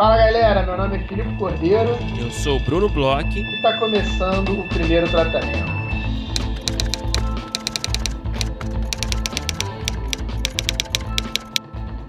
[0.00, 1.90] Fala galera, meu nome é Filipe Cordeiro.
[2.18, 3.38] Eu sou o Bruno Bloch.
[3.38, 5.70] E está começando o primeiro tratamento.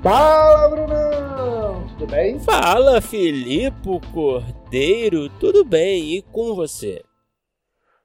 [0.02, 1.86] Fala, Brunão!
[1.90, 2.40] Tudo bem?
[2.40, 5.28] Fala, Filipe Cordeiro.
[5.38, 6.16] Tudo bem?
[6.16, 7.04] E com você?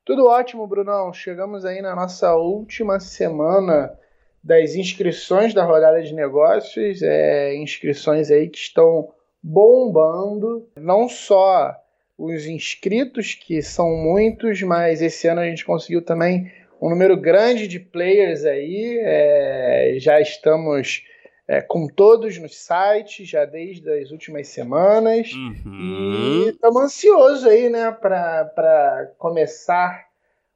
[0.05, 1.12] Tudo ótimo, Brunão.
[1.12, 3.96] Chegamos aí na nossa última semana
[4.42, 7.02] das inscrições da rodada de negócios.
[7.02, 9.14] É, inscrições aí que estão
[9.46, 10.68] bombando.
[10.77, 11.73] Não só
[12.18, 16.50] os inscritos, que são muitos, mas esse ano a gente conseguiu também
[16.82, 18.98] um número grande de players aí.
[19.00, 21.05] É, já estamos
[21.46, 25.30] é, com todos nos sites, já desde as últimas semanas.
[25.32, 26.44] Uhum.
[26.44, 30.06] E estamos ansiosos aí, né, para começar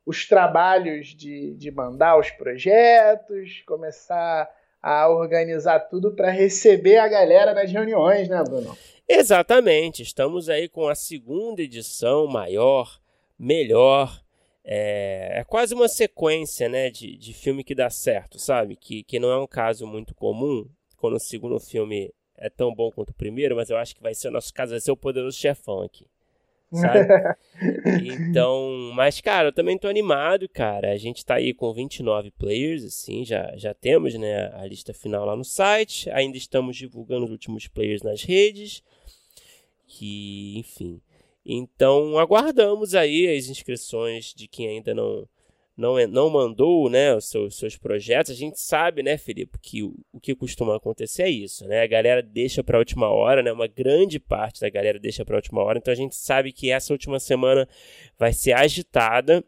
[0.05, 4.51] os trabalhos de, de mandar os projetos, começar
[4.83, 8.77] a organizar tudo para receber a galera nas reuniões, né, Bruno?
[9.09, 10.03] Exatamente.
[10.03, 13.01] Estamos aí com a segunda edição maior,
[13.39, 14.23] melhor.
[14.65, 18.77] É, é quase uma sequência né, de, de filme que dá certo, sabe?
[18.77, 22.91] Que, que não é um caso muito comum quando o segundo filme é tão bom
[22.91, 24.97] quanto o primeiro, mas eu acho que vai ser o nosso caso, vai ser o
[24.97, 26.07] Poderoso Chefão aqui.
[26.73, 27.09] Sabe?
[28.31, 30.93] então, mas cara, eu também tô animado, cara.
[30.93, 35.25] A gente tá aí com 29 players, assim, já, já temos, né, a lista final
[35.25, 36.09] lá no site.
[36.11, 38.83] Ainda estamos divulgando os últimos players nas redes.
[39.87, 41.01] Que, enfim.
[41.45, 45.27] Então, aguardamos aí as inscrições de quem ainda não
[45.81, 49.83] não, é, não mandou né, os seus, seus projetos, a gente sabe, né, Felipe, que
[49.83, 51.83] o, o que costuma acontecer é isso, né?
[51.83, 53.51] A galera deixa para a última hora, né?
[53.51, 56.71] Uma grande parte da galera deixa para a última hora, então a gente sabe que
[56.71, 57.67] essa última semana
[58.19, 59.43] vai ser agitada.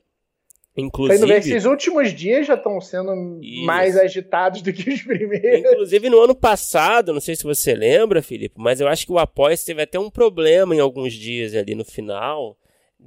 [0.75, 3.67] Inclusive, ver, esses últimos dias já estão sendo isso.
[3.67, 5.71] mais agitados do que os primeiros.
[5.71, 9.19] Inclusive, no ano passado, não sei se você lembra, Felipe, mas eu acho que o
[9.19, 12.57] Apoia teve até um problema em alguns dias ali no final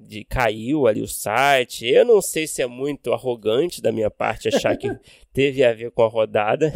[0.07, 1.87] de caiu ali o site.
[1.87, 4.89] Eu não sei se é muito arrogante da minha parte achar que
[5.33, 6.73] teve a ver com a rodada,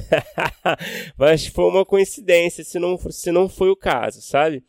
[1.17, 4.63] mas foi uma coincidência, se não, se não foi o caso, sabe?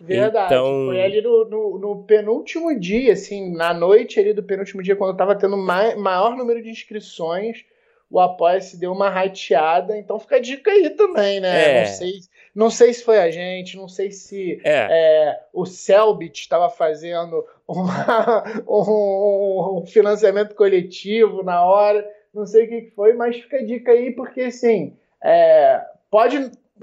[0.00, 0.46] Verdade.
[0.46, 0.86] Então...
[0.86, 5.10] Foi ali no, no, no, penúltimo dia, assim, na noite ali do penúltimo dia, quando
[5.10, 7.64] eu tava tendo mai, maior número de inscrições,
[8.10, 11.78] o Apoia-se deu uma rateada, então fica a dica aí também, né?
[11.78, 11.80] É.
[11.80, 12.12] Não sei
[12.54, 14.86] não sei se foi a gente, não sei se é.
[14.90, 22.68] É, o Selbit estava fazendo uma, um, um, financiamento coletivo na hora, não sei o
[22.68, 26.36] que foi, mas fica a dica aí, porque assim, é, pode.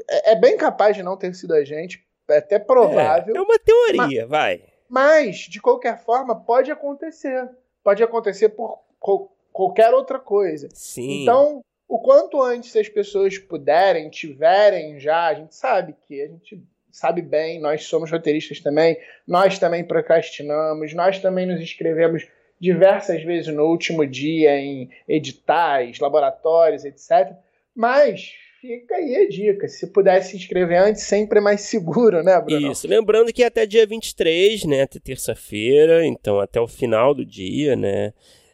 [0.10, 3.34] É, é bem capaz de não ter sido a gente, é até provável.
[3.34, 4.64] É, é uma teoria, mas, vai.
[4.90, 7.50] Mas, de qualquer forma, pode acontecer.
[7.82, 8.80] Pode acontecer por
[9.52, 10.68] qualquer outra coisa.
[10.74, 11.22] Sim.
[11.24, 16.64] Então, o quanto antes as pessoas puderem, tiverem já, a gente sabe que a gente
[16.90, 18.98] sabe bem, nós somos roteiristas também,
[19.28, 22.26] nós também procrastinamos, nós também nos inscrevemos
[22.58, 27.36] diversas vezes no último dia em editais, laboratórios, etc.
[27.76, 29.68] Mas fica aí a dica.
[29.68, 32.72] Se puder se inscrever antes, sempre é mais seguro, né, Bruno?
[32.72, 32.88] Isso.
[32.88, 38.14] Lembrando que até dia 23, né, até terça-feira, então até o final do dia, né,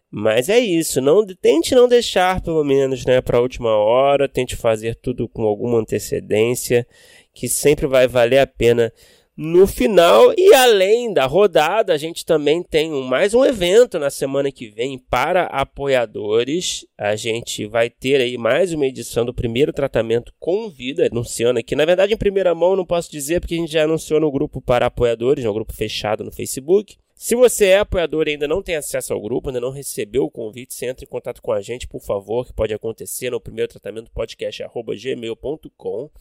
[0.09, 4.56] mas é isso, não tente não deixar pelo menos, né, para a última hora, tente
[4.56, 6.88] fazer tudo com alguma antecedência,
[7.34, 8.91] que sempre vai valer a pena
[9.38, 10.34] no final.
[10.35, 14.97] E além da rodada, a gente também tem mais um evento na semana que vem
[14.97, 16.85] para apoiadores.
[16.97, 21.75] A gente vai ter aí mais uma edição do primeiro tratamento com vida, anunciando aqui.
[21.75, 24.59] Na verdade, em primeira mão, não posso dizer porque a gente já anunciou no grupo
[24.59, 26.97] para apoiadores, no grupo fechado no Facebook.
[27.17, 30.29] Se você é apoiador e ainda não tem acesso ao grupo, ainda não recebeu o
[30.29, 33.72] convite, você entre em contato com a gente, por favor, que pode acontecer no primeiro
[33.72, 36.11] tratamento podcast@gmail.com.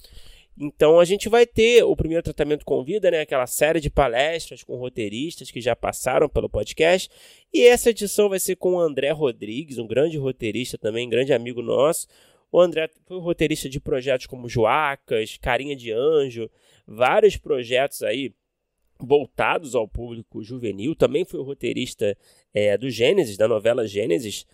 [0.59, 3.21] Então a gente vai ter o primeiro tratamento com vida, né?
[3.21, 7.11] Aquela série de palestras com roteiristas que já passaram pelo podcast.
[7.53, 11.61] E essa edição vai ser com o André Rodrigues, um grande roteirista também, grande amigo
[11.61, 12.07] nosso.
[12.51, 16.51] O André foi roteirista de projetos como Joacas, Carinha de Anjo,
[16.87, 18.33] vários projetos aí
[19.01, 20.95] voltados ao público juvenil.
[20.95, 22.17] Também foi o roteirista
[22.53, 24.47] é, do Gênesis, da novela Gênesis,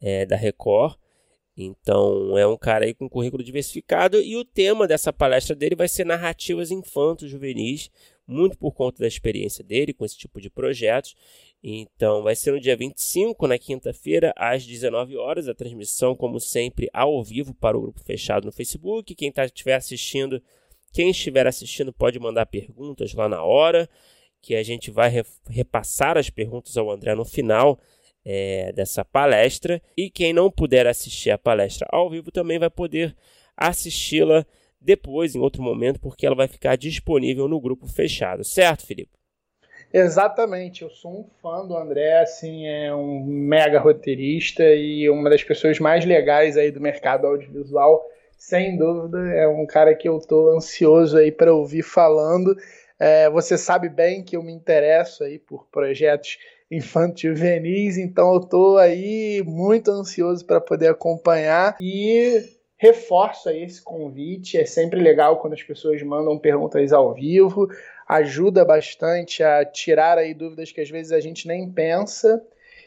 [0.00, 0.96] é, da Record.
[1.56, 5.88] Então é um cara aí com currículo diversificado e o tema dessa palestra dele vai
[5.88, 7.90] ser narrativas infantos juvenis,
[8.26, 11.14] muito por conta da experiência dele com esse tipo de projetos.
[11.62, 16.88] Então vai ser no dia 25, na quinta-feira, às 19 horas, a transmissão, como sempre,
[16.92, 19.14] ao vivo para o grupo fechado no Facebook.
[19.14, 19.44] Quem tá,
[19.76, 20.42] assistindo
[20.92, 23.88] quem estiver assistindo pode mandar perguntas lá na hora,
[24.40, 27.78] que a gente vai repassar as perguntas ao André no final
[28.24, 29.80] é, dessa palestra.
[29.96, 33.14] E quem não puder assistir a palestra ao vivo também vai poder
[33.56, 34.44] assisti-la
[34.80, 39.20] depois, em outro momento, porque ela vai ficar disponível no grupo fechado, certo, Felipe?
[39.92, 45.42] Exatamente, eu sou um fã do André, assim, é um mega roteirista e uma das
[45.42, 48.00] pessoas mais legais aí do mercado audiovisual,
[48.40, 52.56] sem dúvida, é um cara que eu tô ansioso aí para ouvir falando.
[52.98, 56.38] É, você sabe bem que eu me interesso aí por projetos
[56.70, 62.42] infantil juvenis, então eu tô aí muito ansioso para poder acompanhar e
[62.78, 64.56] reforço aí esse convite.
[64.56, 67.68] É sempre legal quando as pessoas mandam perguntas ao vivo
[68.08, 72.42] ajuda bastante a tirar aí dúvidas que às vezes a gente nem pensa.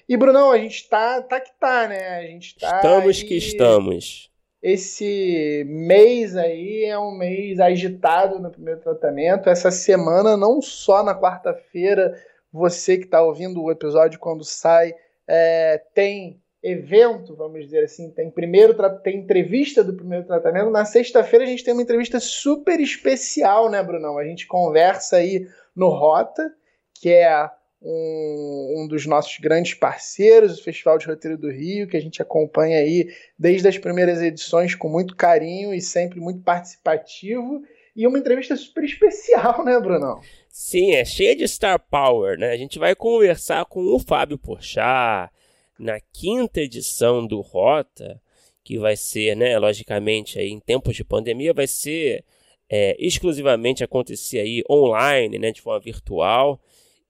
[0.10, 2.18] E, Brunão, a gente tá, tá que tá, né?
[2.18, 2.76] A gente tá.
[2.78, 3.24] Estamos aí...
[3.24, 4.33] que estamos.
[4.64, 9.50] Esse mês aí é um mês agitado no primeiro tratamento.
[9.50, 12.18] Essa semana, não só na quarta-feira,
[12.50, 14.96] você que está ouvindo o episódio quando sai,
[15.28, 20.70] é, tem evento, vamos dizer assim, tem primeiro tem entrevista do primeiro tratamento.
[20.70, 24.18] Na sexta-feira a gente tem uma entrevista super especial, né, Brunão?
[24.18, 25.46] A gente conversa aí
[25.76, 26.54] no Rota,
[27.02, 27.50] que é
[27.84, 32.22] um, um dos nossos grandes parceiros, o Festival de Roteiro do Rio, que a gente
[32.22, 37.62] acompanha aí desde as primeiras edições com muito carinho e sempre muito participativo.
[37.96, 40.20] E uma entrevista super especial, né, Brunão?
[40.50, 42.52] Sim, é cheia de star power, né?
[42.52, 45.30] A gente vai conversar com o Fábio Porchat,
[45.78, 48.22] na quinta edição do Rota,
[48.64, 52.24] que vai ser, né, logicamente, aí, em tempos de pandemia, vai ser
[52.70, 56.60] é, exclusivamente acontecer aí online, né, de forma virtual.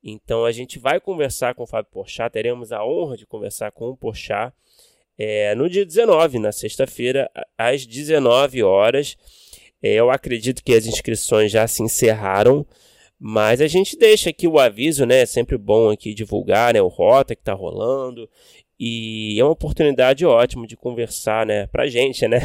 [0.04, 3.90] Então a gente vai conversar com o Fábio Porchat, teremos a honra de conversar com
[3.90, 4.54] o Porchat
[5.18, 9.16] é, no dia 19, na sexta-feira, às 19 horas.
[9.82, 12.66] É, eu acredito que as inscrições já se encerraram,
[13.20, 15.22] mas a gente deixa aqui o aviso, né?
[15.22, 18.30] É sempre bom aqui divulgar né, o rota que está rolando.
[18.80, 21.68] E é uma oportunidade ótima de conversar, né?
[21.68, 22.40] Pra gente, né?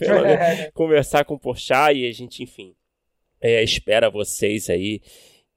[0.72, 2.74] conversar com o Porchat e a gente, enfim,
[3.40, 5.02] é, espera vocês aí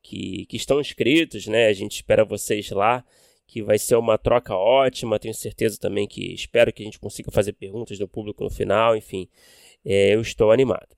[0.01, 1.67] que, que estão inscritos, né?
[1.67, 3.03] A gente espera vocês lá,
[3.47, 5.19] que vai ser uma troca ótima.
[5.19, 8.95] Tenho certeza também que espero que a gente consiga fazer perguntas do público no final.
[8.95, 9.27] Enfim,
[9.85, 10.95] é, eu estou animado.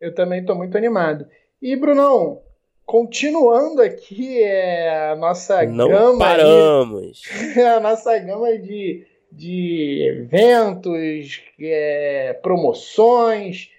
[0.00, 1.26] Eu também estou muito animado.
[1.60, 2.42] E, Brunão,
[2.84, 6.18] continuando aqui é, a nossa Não gama.
[6.18, 7.22] Paramos.
[7.22, 13.70] De, a nossa gama de, de eventos, é, promoções,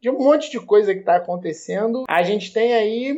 [0.00, 2.04] de um monte de coisa que está acontecendo.
[2.08, 3.14] A gente tem aí,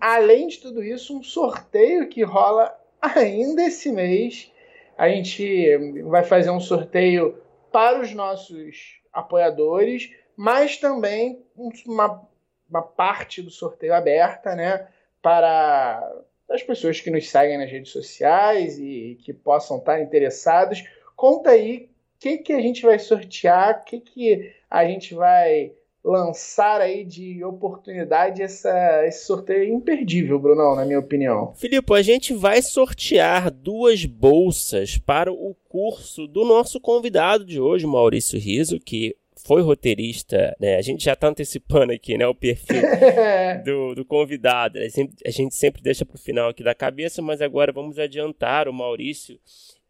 [0.00, 4.50] além de tudo isso, um sorteio que rola ainda esse mês.
[4.96, 7.38] A gente vai fazer um sorteio
[7.70, 11.44] para os nossos apoiadores, mas também
[11.86, 12.26] uma
[12.72, 14.88] uma parte do sorteio aberta, né,
[15.20, 16.10] para
[16.48, 20.82] as pessoas que nos seguem nas redes sociais e que possam estar interessados.
[21.14, 25.72] Conta aí o que, que a gente vai sortear, o que, que a gente vai
[26.04, 31.52] lançar aí de oportunidade essa, esse sorteio imperdível, Brunão, na minha opinião.
[31.54, 37.86] Filipe, a gente vai sortear duas bolsas para o curso do nosso convidado de hoje,
[37.86, 40.76] Maurício Riso, que foi roteirista, né?
[40.76, 42.26] A gente já está antecipando aqui, né?
[42.26, 42.82] O perfil
[43.64, 44.78] do, do convidado.
[44.78, 47.98] A gente, a gente sempre deixa para o final aqui da cabeça, mas agora vamos
[47.98, 48.68] adiantar.
[48.68, 49.38] O Maurício,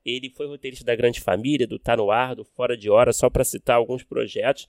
[0.04, 3.30] ele foi roteirista da Grande Família, do Tá No Ar, do Fora de Hora, só
[3.30, 4.68] para citar alguns projetos.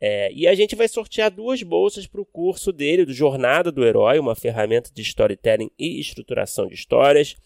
[0.00, 3.84] É, e a gente vai sortear duas bolsas para o curso dele, do Jornada do
[3.84, 7.36] Herói, uma ferramenta de storytelling e estruturação de histórias,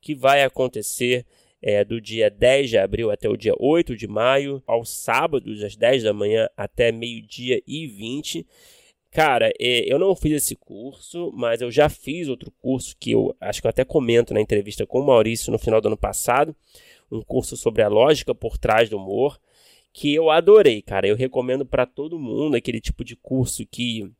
[0.00, 1.26] que vai acontecer
[1.62, 5.76] é, do dia 10 de abril até o dia 8 de maio, aos sábados, às
[5.76, 8.46] 10 da manhã até meio-dia e 20.
[9.16, 13.34] Cara, é, eu não fiz esse curso, mas eu já fiz outro curso que eu
[13.40, 16.54] acho que eu até comento na entrevista com o Maurício no final do ano passado,
[17.10, 19.40] um curso sobre a lógica por trás do humor,
[19.90, 21.08] que eu adorei, cara.
[21.08, 24.12] Eu recomendo para todo mundo aquele tipo de curso que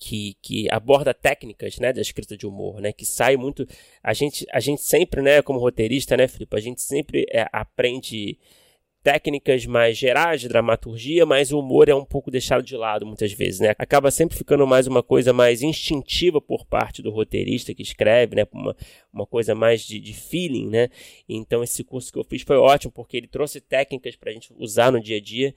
[0.00, 3.64] que, que aborda técnicas, né, da escrita de humor, né, que sai muito,
[4.02, 8.36] a gente, a gente sempre, né, como roteirista, né, Felipe, a gente sempre é, aprende
[9.08, 13.32] técnicas mais gerais de dramaturgia, mas o humor é um pouco deixado de lado muitas
[13.32, 13.74] vezes, né?
[13.78, 18.46] Acaba sempre ficando mais uma coisa mais instintiva por parte do roteirista que escreve, né?
[18.52, 18.76] Uma,
[19.10, 20.90] uma coisa mais de, de feeling, né?
[21.26, 24.52] Então esse curso que eu fiz foi ótimo porque ele trouxe técnicas para a gente
[24.58, 25.54] usar no dia a dia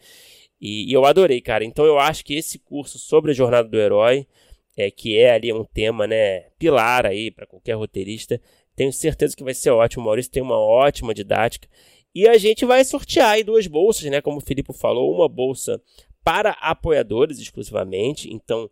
[0.62, 1.66] e, e, eu adorei, cara.
[1.66, 4.26] Então eu acho que esse curso sobre a jornada do herói,
[4.78, 8.40] é, que é ali um tema, né, pilar aí para qualquer roteirista,
[8.78, 10.04] tenho certeza que vai ser ótimo.
[10.04, 11.68] O Maurício tem uma ótima didática.
[12.14, 14.22] E a gente vai sortear aí duas bolsas, né?
[14.22, 15.82] Como o Filipe falou, uma bolsa
[16.24, 18.32] para apoiadores exclusivamente.
[18.34, 18.70] Então,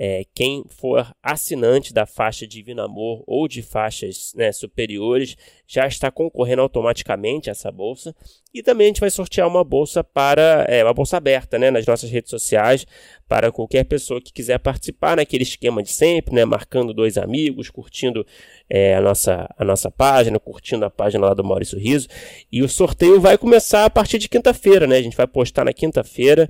[0.00, 5.36] é, quem for assinante da faixa Divino Amor ou de faixas né, superiores
[5.66, 8.14] já está concorrendo automaticamente a essa bolsa.
[8.54, 11.84] E também a gente vai sortear uma bolsa para é, uma bolsa aberta né, nas
[11.84, 12.86] nossas redes sociais
[13.26, 18.24] para qualquer pessoa que quiser participar naquele esquema de sempre, né, marcando dois amigos, curtindo
[18.70, 22.06] é, a, nossa, a nossa página, curtindo a página lá do Maurício Riso.
[22.52, 24.96] E o sorteio vai começar a partir de quinta-feira, né?
[24.96, 26.48] A gente vai postar na quinta-feira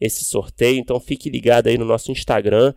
[0.00, 0.78] esse sorteio.
[0.78, 2.72] Então fique ligado aí no nosso Instagram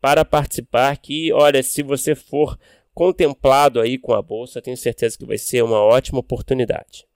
[0.00, 0.96] para participar.
[0.98, 2.58] Que olha, se você for
[2.92, 7.06] contemplado aí com a bolsa, tenho certeza que vai ser uma ótima oportunidade.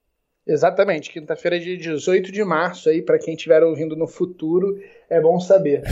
[0.49, 5.39] Exatamente, quinta-feira, dia 18 de março, aí, para quem estiver ouvindo no futuro, é bom
[5.39, 5.83] saber.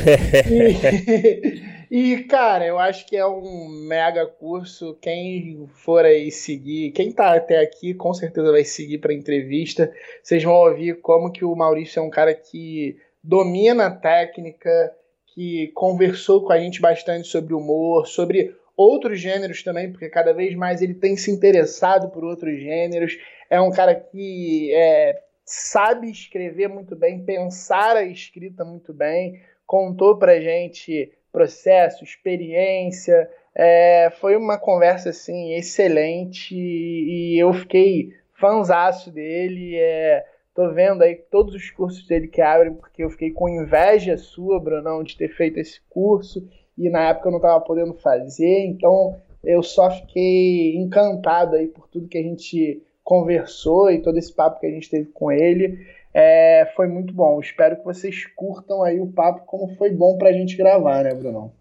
[1.90, 4.96] e, e, cara, eu acho que é um mega curso.
[4.98, 9.92] Quem for aí seguir, quem tá até aqui, com certeza vai seguir para entrevista.
[10.22, 12.96] Vocês vão ouvir como que o Maurício é um cara que
[13.26, 14.94] domina a técnica,
[15.34, 20.54] que conversou com a gente bastante sobre humor, sobre outros gêneros também, porque cada vez
[20.54, 23.18] mais ele tem se interessado por outros gêneros.
[23.50, 30.16] É um cara que é, sabe escrever muito bem, pensar a escrita muito bem, contou
[30.16, 33.28] pra gente processo, experiência.
[33.54, 39.76] É, foi uma conversa assim excelente e eu fiquei fanzaço dele.
[39.76, 40.24] É,
[40.56, 44.58] Tô vendo aí todos os cursos dele que abrem, porque eu fiquei com inveja sua,
[44.58, 46.48] Brunão, de ter feito esse curso
[46.78, 51.86] e na época eu não estava podendo fazer, então eu só fiquei encantado aí por
[51.88, 55.78] tudo que a gente conversou e todo esse papo que a gente teve com ele.
[56.14, 57.38] É, foi muito bom.
[57.38, 61.52] Espero que vocês curtam aí o papo como foi bom pra gente gravar, né, Brunão?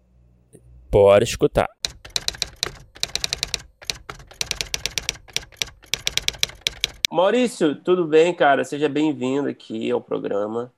[0.90, 1.68] Bora escutar.
[7.16, 8.62] Maurício, tudo bem, cara?
[8.62, 10.70] Seja bem-vindo aqui ao programa.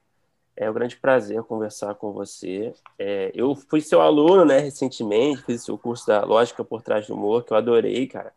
[0.57, 2.73] É um grande prazer conversar com você.
[2.97, 7.15] É, eu fui seu aluno, né, recentemente, fiz seu curso da Lógica por Trás do
[7.15, 8.33] Humor, que eu adorei, cara.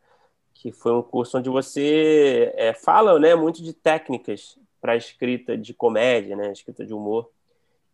[0.51, 5.72] Que foi um curso onde você é, fala, né, muito de técnicas para escrita de
[5.72, 7.29] comédia, né, escrita de humor.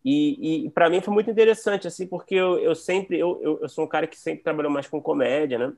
[0.06, 3.84] E, e para mim foi muito interessante, assim, porque eu, eu sempre, eu, eu sou
[3.84, 5.74] um cara que sempre trabalhou mais com comédia, né?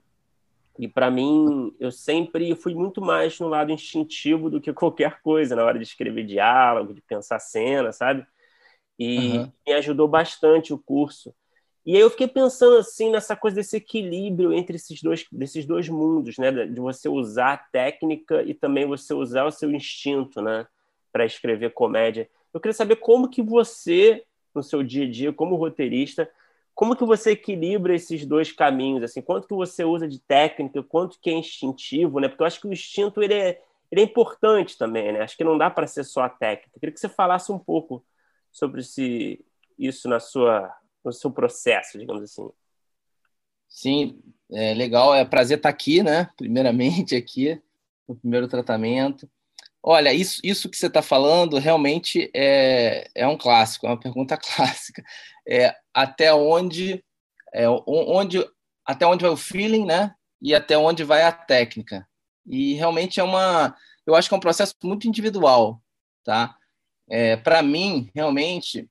[0.80, 5.54] E para mim, eu sempre fui muito mais no lado instintivo do que qualquer coisa
[5.54, 8.26] na hora de escrever diálogo, de pensar cena, sabe?
[8.98, 9.52] E uhum.
[9.68, 11.36] me ajudou bastante o curso.
[11.86, 15.90] E aí eu fiquei pensando assim nessa coisa desse equilíbrio entre esses dois, desses dois
[15.90, 16.50] mundos, né?
[16.50, 20.66] De você usar a técnica e também você usar o seu instinto, né?
[21.12, 22.30] Para escrever comédia.
[22.54, 24.24] Eu queria saber como que você,
[24.56, 26.32] no seu dia a dia, como roteirista,
[26.80, 29.04] como que você equilibra esses dois caminhos?
[29.04, 32.30] Assim, quanto que você usa de técnica, quanto que é instintivo, né?
[32.30, 35.20] Porque eu acho que o instinto ele é, ele é importante também, né?
[35.20, 36.72] Acho que não dá para ser só a técnica.
[36.74, 38.02] Eu queria que você falasse um pouco
[38.50, 39.44] sobre esse,
[39.78, 42.50] isso na sua, no seu processo, digamos assim.
[43.68, 46.30] Sim, é legal, é prazer estar aqui, né?
[46.38, 47.62] Primeiramente aqui
[48.08, 49.30] no primeiro tratamento.
[49.82, 54.36] Olha, isso, isso que você está falando realmente é, é um clássico, é uma pergunta
[54.40, 55.04] clássica.
[55.48, 57.04] É, até onde,
[57.54, 58.46] é, onde,
[58.86, 60.14] até onde vai o feeling, né?
[60.42, 62.08] E até onde vai a técnica.
[62.46, 63.76] E realmente é uma,
[64.08, 65.82] eu acho que é um processo muito individual,
[66.24, 66.56] tá?
[67.10, 68.90] É, Para mim, realmente,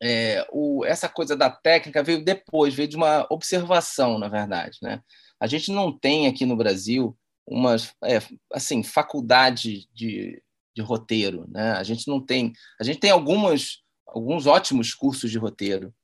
[0.00, 5.02] é, o, essa coisa da técnica veio depois, veio de uma observação, na verdade, né?
[5.40, 7.16] A gente não tem aqui no Brasil
[7.46, 8.20] uma é,
[8.52, 10.42] assim faculdade de,
[10.74, 11.72] de roteiro, né?
[11.72, 15.94] A gente não tem, a gente tem algumas alguns ótimos cursos de roteiro,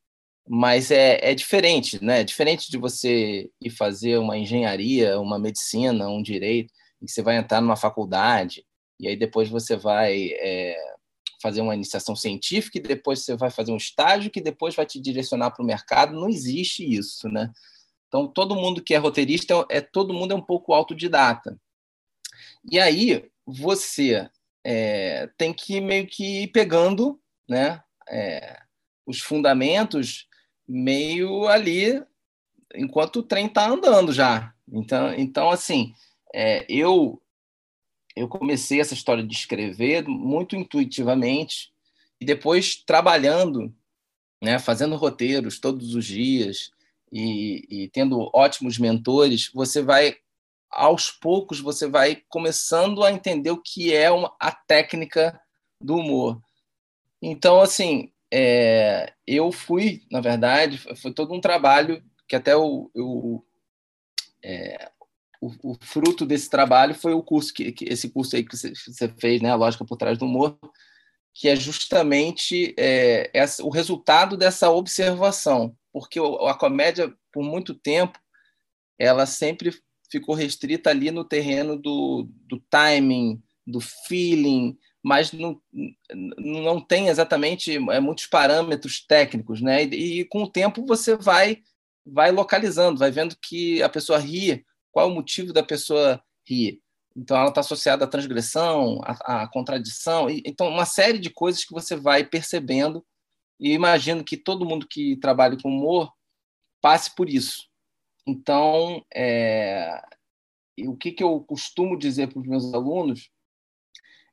[0.48, 2.20] mas é, é diferente, né?
[2.20, 7.36] É diferente de você ir fazer uma engenharia, uma medicina, um direito, e você vai
[7.36, 8.64] entrar numa faculdade
[8.98, 10.76] e aí depois você vai é,
[11.42, 15.00] fazer uma iniciação científica e depois você vai fazer um estágio que depois vai te
[15.00, 16.14] direcionar para o mercado.
[16.14, 17.52] Não existe isso, né?
[18.08, 21.58] Então, todo mundo que é roteirista, é todo mundo é um pouco autodidata.
[22.70, 24.28] E aí, você
[24.64, 28.60] é, tem que meio que ir pegando né, é,
[29.04, 30.26] os fundamentos
[30.66, 32.02] meio ali
[32.74, 34.52] enquanto o trem está andando já.
[34.70, 35.94] Então, então assim,
[36.34, 37.20] é, eu
[38.16, 41.72] eu comecei essa história de escrever muito intuitivamente
[42.20, 43.74] e depois trabalhando,
[44.40, 46.70] né, fazendo roteiros todos os dias,
[47.10, 50.16] e, e tendo ótimos mentores, você vai
[50.70, 55.40] aos poucos você vai começando a entender o que é uma, a técnica
[55.80, 56.40] do humor.
[57.22, 63.44] Então, assim, é, eu fui, na verdade, foi todo um trabalho que até o, o,
[64.42, 64.90] é,
[65.40, 68.72] o, o, fruto desse trabalho foi o curso que, que, esse curso aí que você,
[68.74, 70.58] você fez, né, a lógica por trás do humor,
[71.32, 78.18] que é justamente é, essa, o resultado dessa observação porque a comédia, por muito tempo,
[78.98, 79.72] ela sempre
[80.10, 85.60] ficou restrita ali no terreno do, do timing, do feeling, mas não,
[86.38, 89.84] não tem exatamente é, muitos parâmetros técnicos, né?
[89.84, 91.62] E, e, com o tempo você vai
[92.06, 96.80] vai localizando, vai vendo que a pessoa ri, qual é o motivo da pessoa rir.
[97.16, 101.64] Então ela está associada à transgressão, à, à contradição, e, então uma série de coisas
[101.64, 103.04] que você vai percebendo.
[103.60, 106.10] E imagino que todo mundo que trabalha com humor
[106.80, 107.68] passe por isso.
[108.26, 110.02] Então, é,
[110.86, 113.30] o que, que eu costumo dizer para os meus alunos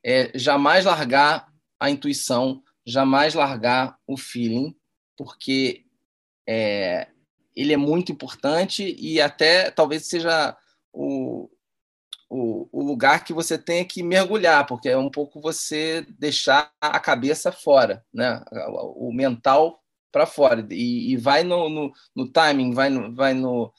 [0.04, 4.76] é jamais largar a intuição, jamais largar o feeling,
[5.18, 5.86] porque
[6.48, 7.08] é,
[7.56, 10.58] ele é muito importante e até talvez seja
[10.92, 11.50] o,
[12.30, 17.00] o, o, lugar que você tenha que mergulhar, porque é um pouco você deixar a
[17.00, 18.44] cabeça fora, né?
[18.96, 19.82] o mental
[20.12, 23.74] para fora, e, e, vai no, no, no, timing, vai no, vai no,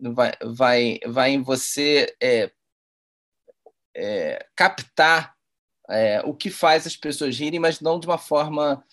[0.00, 2.50] vai, vai, vai em você é,
[3.94, 5.34] é, captar
[5.88, 8.84] é, o que faz as pessoas rirem, mas não de uma forma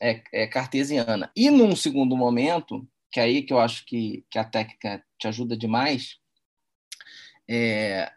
[0.00, 1.30] é, é, cartesiana.
[1.34, 5.28] E num segundo momento, que é aí que eu acho que, que a técnica te
[5.28, 6.18] ajuda demais,
[7.48, 8.12] é,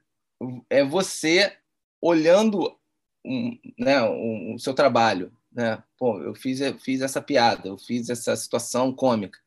[0.69, 1.57] é você
[2.01, 2.77] olhando
[3.25, 5.31] um, né, um, o seu trabalho.
[5.51, 5.81] Né?
[5.97, 9.39] Pô, eu fiz, eu fiz essa piada, eu fiz essa situação cômica.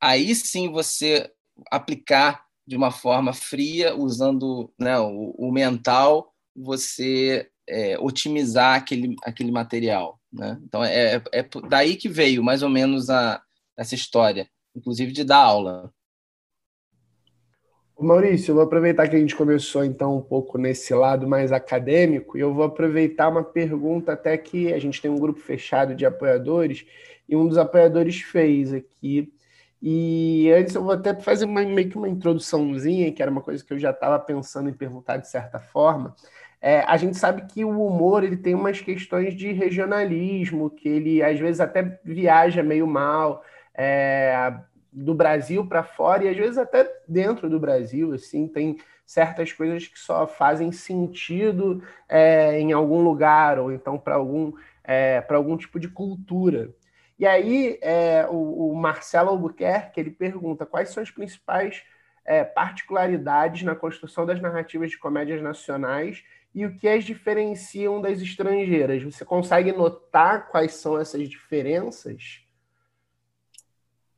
[0.00, 1.32] Aí sim você
[1.70, 9.50] aplicar de uma forma fria, usando né, o, o mental, você é, otimizar aquele, aquele
[9.50, 10.18] material.
[10.32, 10.58] Né?
[10.64, 13.40] Então, é, é, é daí que veio mais ou menos a,
[13.76, 15.92] essa história, inclusive de dar aula.
[17.98, 22.36] Maurício, eu vou aproveitar que a gente começou então um pouco nesse lado mais acadêmico
[22.36, 26.04] e eu vou aproveitar uma pergunta até que a gente tem um grupo fechado de
[26.04, 26.84] apoiadores
[27.26, 29.32] e um dos apoiadores fez aqui
[29.80, 33.64] e antes eu vou até fazer uma, meio que uma introduçãozinha, que era uma coisa
[33.64, 36.14] que eu já estava pensando em perguntar de certa forma.
[36.60, 41.22] É, a gente sabe que o humor ele tem umas questões de regionalismo, que ele
[41.22, 44.54] às vezes até viaja meio mal é,
[44.92, 49.86] do Brasil para fora e às vezes até dentro do Brasil, assim, tem certas coisas
[49.86, 55.78] que só fazem sentido é, em algum lugar ou então para algum, é, algum tipo
[55.78, 56.70] de cultura.
[57.18, 61.82] E aí, é, o, o, Marcelo Albuquerque ele pergunta quais são as principais
[62.24, 66.22] é, particularidades na construção das narrativas de comédias nacionais
[66.56, 69.02] e o que as diferenciam das estrangeiras.
[69.02, 72.40] Você consegue notar quais são essas diferenças?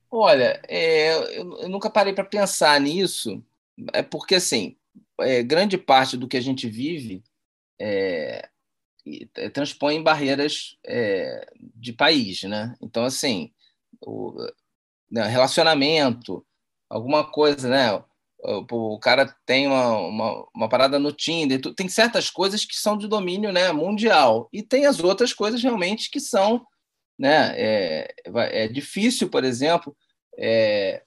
[0.08, 3.44] Olha, é, eu, eu, nunca parei para pensar nisso,
[3.92, 4.76] é porque assim,
[5.20, 7.24] é, grande parte do que a gente vive
[7.76, 8.48] é,
[9.34, 12.76] é, transpõe barreiras é, de país, né?
[12.80, 13.52] Então, assim,
[14.00, 14.32] o
[15.10, 16.46] né, relacionamento,
[16.88, 18.04] alguma coisa, né?
[18.40, 23.08] O, cara tem uma, uma, uma, parada no Tinder, tem certas coisas que são de
[23.08, 26.64] domínio né, mundial, e tem as outras coisas realmente que são.
[27.18, 28.14] Né, é,
[28.64, 29.96] é difícil, por exemplo,
[30.38, 31.02] é,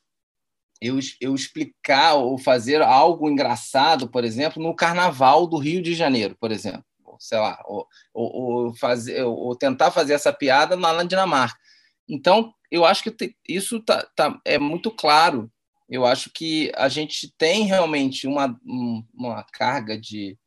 [0.82, 6.36] eu, eu explicar ou fazer algo engraçado, por exemplo, no carnaval do Rio de Janeiro,
[6.38, 6.84] por exemplo
[7.22, 11.58] sei lá, ou, ou, ou fazer, ou tentar fazer essa piada na Dinamarca.
[12.10, 15.50] Então, eu acho que isso tá, tá, é muito claro.
[15.92, 18.58] Eu acho que a gente tem realmente uma,
[19.14, 20.38] uma carga de,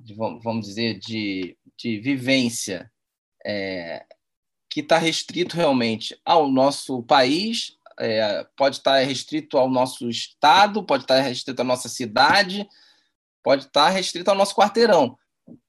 [0.00, 2.90] de vamos dizer, de, de vivência
[3.44, 4.02] é,
[4.70, 10.82] que está restrito realmente ao nosso país, é, pode estar tá restrito ao nosso estado,
[10.82, 12.66] pode estar tá restrito à nossa cidade,
[13.42, 15.18] pode estar tá restrito ao nosso quarteirão.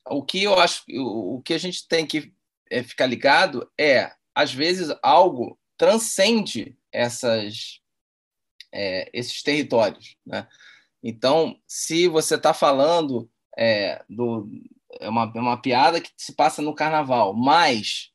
[0.07, 2.33] O que eu acho, o, que a gente tem que
[2.71, 7.81] é, ficar ligado é, às vezes, algo transcende essas,
[8.73, 10.17] é, esses territórios.
[10.25, 10.47] Né?
[11.03, 14.49] Então, se você está falando é, do
[14.99, 18.12] é uma, é uma piada que se passa no carnaval, mas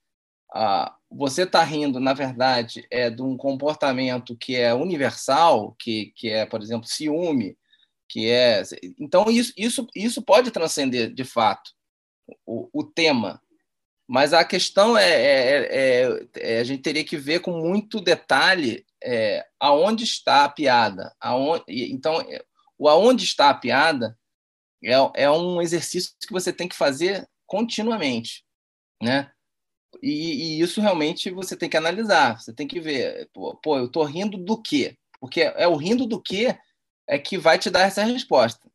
[0.55, 6.31] ah, você está rindo, na verdade, é de um comportamento que é universal, que, que
[6.31, 7.57] é, por exemplo, ciúme,
[8.09, 8.63] que é
[8.99, 11.73] então isso isso isso pode transcender de fato
[12.47, 13.41] o, o tema
[14.09, 18.85] mas a questão é, é, é, é, a gente teria que ver com muito detalhe
[19.03, 22.25] é, aonde está a piada aonde, então
[22.79, 24.19] o aonde está a piada
[24.83, 28.45] é, é um exercício que você tem que fazer continuamente
[29.01, 29.31] né
[30.03, 34.05] e, e isso realmente você tem que analisar você tem que ver pô eu estou
[34.05, 36.57] rindo do quê porque é o rindo do quê
[37.09, 38.71] é que vai te dar essa resposta.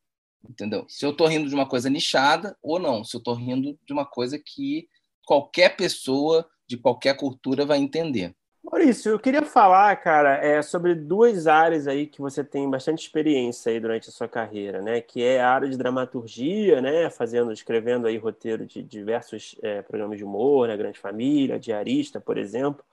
[0.47, 0.85] Entendeu?
[0.89, 3.93] Se eu estou rindo de uma coisa nichada ou não, se eu estou rindo de
[3.93, 4.89] uma coisa que
[5.25, 8.35] qualquer pessoa de qualquer cultura vai entender.
[8.63, 13.71] Maurício, eu queria falar, cara, é, sobre duas áreas aí que você tem bastante experiência
[13.71, 15.01] aí durante a sua carreira, né?
[15.01, 17.09] Que é a área de dramaturgia, né?
[17.09, 20.77] Fazendo, escrevendo aí roteiro de diversos é, programas de humor, né?
[20.77, 22.83] Grande Família, Diarista, por exemplo,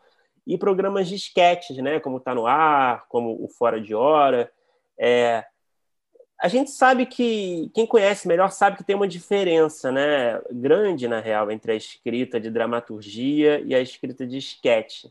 [0.44, 2.00] e programas de sketches, né?
[2.00, 4.50] Como Tá no Ar, como o Fora de Hora.
[4.98, 5.44] É,
[6.40, 10.40] a gente sabe que quem conhece melhor sabe que tem uma diferença, né?
[10.50, 15.04] Grande na real entre a escrita de dramaturgia e a escrita de sketch.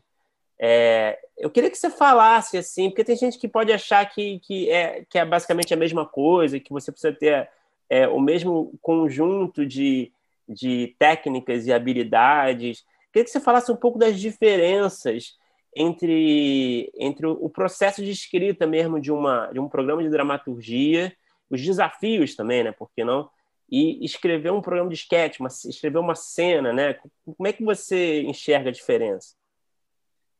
[0.58, 4.68] É, eu queria que você falasse assim, porque tem gente que pode achar que, que,
[4.70, 7.48] é, que é basicamente a mesma coisa, que você precisa ter
[7.88, 10.12] é, o mesmo conjunto de,
[10.48, 12.80] de técnicas e habilidades.
[12.80, 15.38] Eu queria que você falasse um pouco das diferenças
[15.74, 21.16] entre, entre o processo de escrita mesmo de, uma, de um programa de dramaturgia,
[21.50, 22.72] os desafios também, né?
[22.72, 23.28] Por que não?
[23.68, 26.94] E escrever um programa de sketch, uma, escrever uma cena, né?
[27.24, 29.34] Como é que você enxerga a diferença?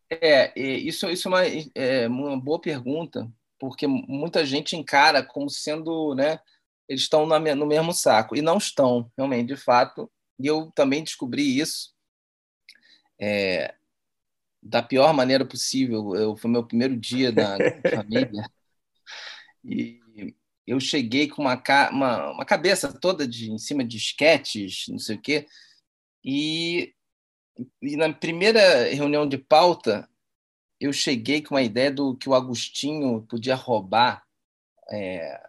[0.09, 6.15] É, isso, isso é uma, é uma boa pergunta, porque muita gente encara como sendo,
[6.17, 6.41] né,
[6.89, 10.11] eles estão no mesmo saco, e não estão, realmente, de fato.
[10.41, 11.95] E eu também descobri isso
[13.21, 13.75] é,
[14.61, 16.17] da pior maneira possível.
[16.17, 17.57] Eu, foi meu primeiro dia na
[17.95, 18.51] família,
[19.65, 20.01] e
[20.71, 25.17] eu cheguei com uma, uma, uma cabeça toda de, em cima de esquetes, não sei
[25.17, 25.47] o quê,
[26.25, 26.95] e
[27.83, 30.09] e na primeira reunião de pauta,
[30.79, 34.25] eu cheguei com a ideia do que o Agostinho podia roubar,
[34.91, 35.41] é,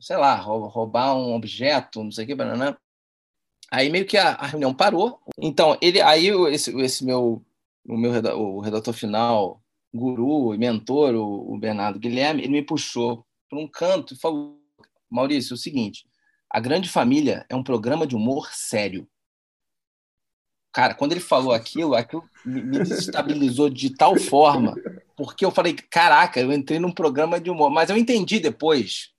[0.00, 2.76] sei lá, roubar um objeto, não sei o que, banana.
[3.70, 5.20] Aí meio que a, a, reunião parou.
[5.38, 7.44] Então, ele, aí esse, esse meu,
[7.86, 9.62] o meu o redator final,
[9.94, 14.60] guru e mentor, o, o Bernardo Guilherme, ele me puxou para um canto e falou:
[15.10, 16.06] Maurício, é o seguinte,
[16.50, 19.08] a Grande Família é um programa de humor sério.
[20.72, 24.74] Cara, quando ele falou aquilo, aquilo me desestabilizou de tal forma,
[25.16, 27.70] porque eu falei, caraca, eu entrei num programa de humor.
[27.70, 29.12] Mas eu entendi depois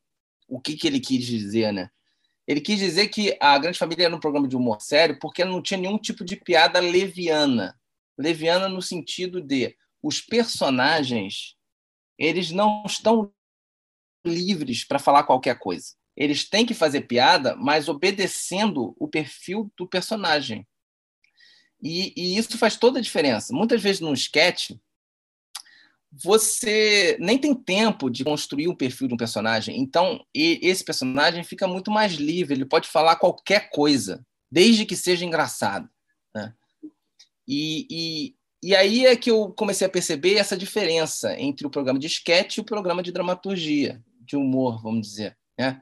[0.48, 1.90] o que, que ele quis dizer, né?
[2.48, 5.62] Ele quis dizer que a Grande Família era um programa de humor sério porque não
[5.62, 7.80] tinha nenhum tipo de piada leviana.
[8.18, 11.56] Leviana no sentido de os personagens,
[12.18, 13.32] eles não estão
[14.26, 15.94] livres para falar qualquer coisa.
[16.16, 20.68] Eles têm que fazer piada, mas obedecendo o perfil do personagem.
[21.82, 23.54] E, e, isso faz toda a diferença.
[23.54, 24.72] Muitas vezes num sketch,
[26.12, 29.80] você nem tem tempo de construir um perfil de um personagem.
[29.80, 35.24] Então, esse personagem fica muito mais livre, ele pode falar qualquer coisa, desde que seja
[35.24, 35.90] engraçado.
[36.34, 36.54] Né?
[37.48, 42.00] E, e, e aí é que eu comecei a perceber essa diferença entre o programa
[42.00, 45.38] de sketch e o programa de dramaturgia, de humor, vamos dizer.
[45.58, 45.82] Né?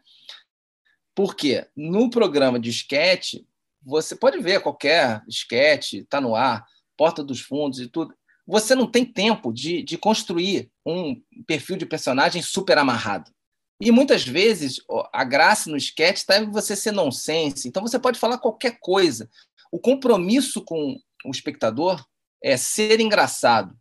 [1.14, 3.36] Porque no programa de sketch,
[3.82, 8.16] você pode ver qualquer esquete, está no ar, Porta dos Fundos e tudo.
[8.46, 13.32] Você não tem tempo de, de construir um perfil de personagem super amarrado.
[13.80, 14.82] E muitas vezes
[15.14, 17.68] a graça no sketch está em você ser nonsense.
[17.68, 19.30] Então você pode falar qualquer coisa.
[19.72, 22.04] O compromisso com o espectador
[22.42, 23.78] é ser engraçado.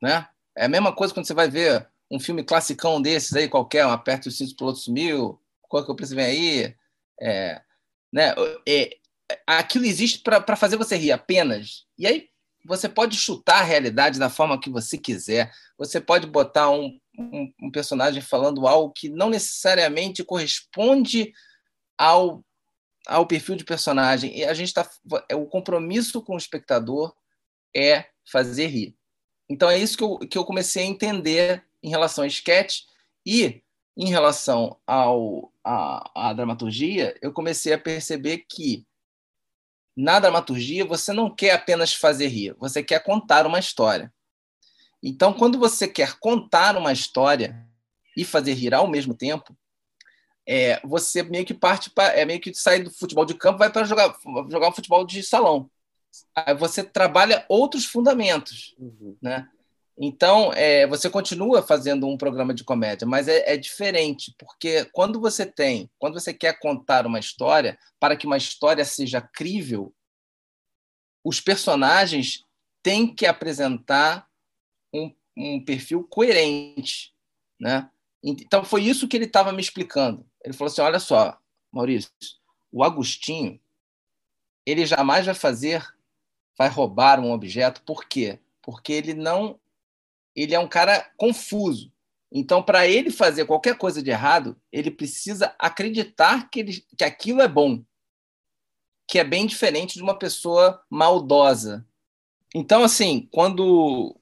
[0.00, 0.28] Né?
[0.56, 3.90] É a mesma coisa quando você vai ver um filme classicão desses aí, qualquer, um
[3.90, 6.74] Aperte os Cintos Pilotos Mil, qual que eu preciso ver aí?
[7.20, 7.60] É,
[8.12, 8.34] né?
[8.66, 8.96] É,
[9.46, 11.86] aquilo existe para fazer você rir apenas.
[11.98, 12.28] E aí
[12.64, 15.52] você pode chutar a realidade da forma que você quiser.
[15.76, 21.32] Você pode botar um, um, um personagem falando algo que não necessariamente corresponde
[21.96, 22.44] ao,
[23.06, 24.36] ao perfil de personagem.
[24.36, 24.88] E a gente está
[25.28, 27.14] é, o compromisso com o espectador
[27.74, 28.96] é fazer rir.
[29.48, 32.82] Então é isso que eu, que eu comecei a entender em relação a sketch
[33.24, 33.62] e
[33.96, 38.86] em relação ao, a, a dramaturgia, eu comecei a perceber que
[39.96, 44.12] na dramaturgia você não quer apenas fazer rir, você quer contar uma história.
[45.02, 47.66] Então, quando você quer contar uma história
[48.16, 49.56] e fazer rir ao mesmo tempo,
[50.46, 53.70] é, você meio que parte para é meio que sai do futebol de campo vai
[53.70, 54.16] para jogar
[54.50, 55.70] jogar um futebol de salão.
[56.34, 59.16] Aí você trabalha outros fundamentos, uhum.
[59.20, 59.48] né?
[60.00, 65.20] Então, é, você continua fazendo um programa de comédia, mas é, é, diferente, porque quando
[65.20, 69.92] você tem, quando você quer contar uma história, para que uma história seja crível,
[71.24, 72.44] os personagens
[72.80, 74.28] têm que apresentar
[74.94, 77.12] um, um perfil coerente.
[77.60, 77.90] Né?
[78.22, 80.24] Então, foi isso que ele estava me explicando.
[80.44, 81.36] Ele falou assim: olha só,
[81.72, 82.10] Maurício,
[82.70, 83.60] o Agostinho,
[84.64, 85.84] ele jamais vai fazer,
[86.56, 88.38] vai roubar um objeto, por quê?
[88.62, 89.58] Porque ele não
[90.42, 91.92] ele é um cara confuso.
[92.30, 97.40] Então, para ele fazer qualquer coisa de errado, ele precisa acreditar que, ele, que aquilo
[97.40, 97.82] é bom,
[99.06, 101.86] que é bem diferente de uma pessoa maldosa,
[102.54, 104.14] então, assim, quando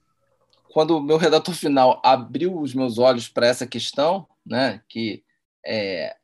[0.73, 5.25] quando o meu redator final abriu os meus olhos para essa questão, né, que
[5.65, 6.15] é,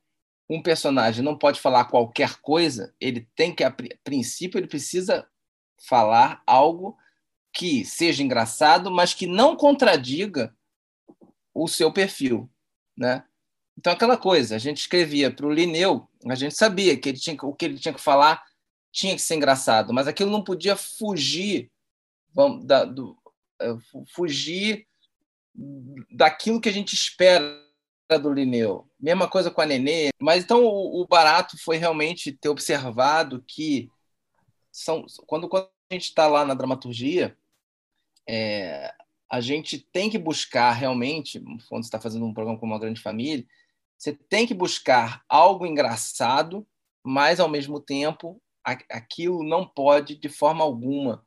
[0.47, 3.75] um personagem não pode falar qualquer coisa, ele tem que, a
[4.05, 5.27] princípio, ele precisa
[5.89, 6.99] falar algo
[7.53, 10.55] que seja engraçado, mas que não contradiga
[11.55, 12.51] o seu perfil,
[12.97, 13.25] né?
[13.79, 17.37] Então, aquela coisa, a gente escrevia para o Lineu, a gente sabia que ele tinha,
[17.43, 18.43] o que ele tinha que falar
[18.91, 21.71] tinha que ser engraçado, mas aquilo não podia fugir
[22.35, 23.17] vamos, da, do,
[23.61, 23.75] é,
[24.15, 24.87] fugir
[26.11, 27.63] daquilo que a gente espera
[28.21, 28.89] do Lineu.
[29.01, 30.11] Mesma coisa com a Nenê.
[30.21, 33.89] Mas então o, o barato foi realmente ter observado que
[34.71, 37.37] são, quando, quando a gente está lá na dramaturgia,
[38.29, 38.93] é,
[39.31, 43.01] a gente tem que buscar realmente, quando você está fazendo um programa com uma grande
[43.01, 43.47] família,
[43.97, 46.67] você tem que buscar algo engraçado,
[47.05, 51.27] mas ao mesmo tempo aquilo não pode de forma alguma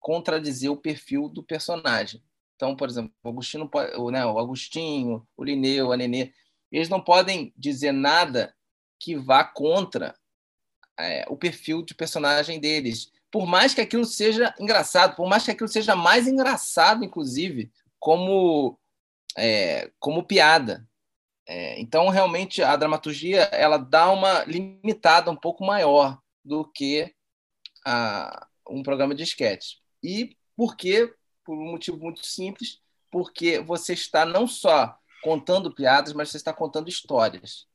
[0.00, 2.22] contradizer o perfil do personagem.
[2.54, 6.32] Então, por exemplo, o Agostinho, o, né, o Agostinho, o Lineu, a Nenê,
[6.72, 8.54] eles não podem dizer nada
[8.98, 10.16] que vá contra
[10.98, 13.12] é, o perfil de personagem deles.
[13.36, 18.80] Por mais que aquilo seja engraçado, por mais que aquilo seja mais engraçado, inclusive, como,
[19.36, 20.88] é, como piada.
[21.46, 27.14] É, então, realmente, a dramaturgia ela dá uma limitada um pouco maior do que
[27.84, 29.74] a, um programa de sketch.
[30.02, 31.14] E por quê?
[31.44, 36.54] Por um motivo muito simples, porque você está não só contando piadas, mas você está
[36.54, 37.66] contando histórias.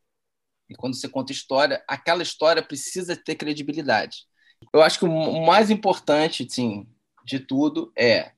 [0.68, 4.26] E quando você conta história, aquela história precisa ter credibilidade.
[4.74, 6.88] Eu acho que o mais importante, sim,
[7.26, 8.32] de tudo é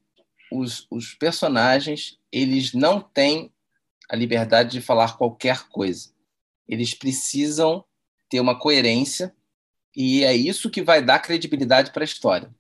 [0.52, 3.52] os, os personagens, eles não têm
[4.10, 6.12] a liberdade de falar qualquer coisa.
[6.68, 7.84] Eles precisam
[8.30, 9.36] ter uma coerência
[9.96, 12.54] e é isso que vai dar credibilidade para a história.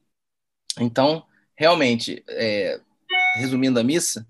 [0.79, 2.79] Então, realmente, é,
[3.35, 4.27] resumindo a missa,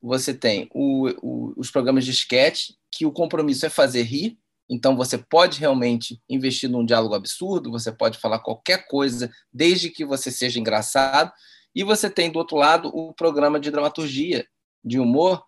[0.00, 4.96] você tem o, o, os programas de sketch, que o compromisso é fazer rir, então
[4.96, 10.30] você pode realmente investir num diálogo absurdo, você pode falar qualquer coisa, desde que você
[10.30, 11.32] seja engraçado.
[11.74, 14.46] E você tem, do outro lado, o programa de dramaturgia,
[14.84, 15.44] de humor,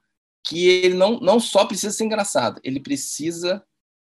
[0.47, 3.63] que ele não, não só precisa ser engraçado, ele precisa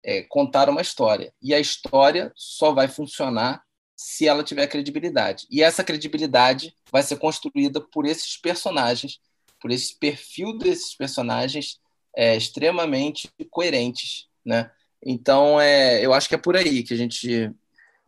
[0.02, 1.32] é, contar uma história.
[1.42, 3.62] E a história só vai funcionar
[3.96, 5.46] se ela tiver credibilidade.
[5.50, 9.20] E essa credibilidade vai ser construída por esses personagens,
[9.60, 11.78] por esse perfil desses personagens
[12.16, 14.70] é, extremamente coerentes, né?
[15.04, 17.52] Então, é, eu acho que é por aí que a gente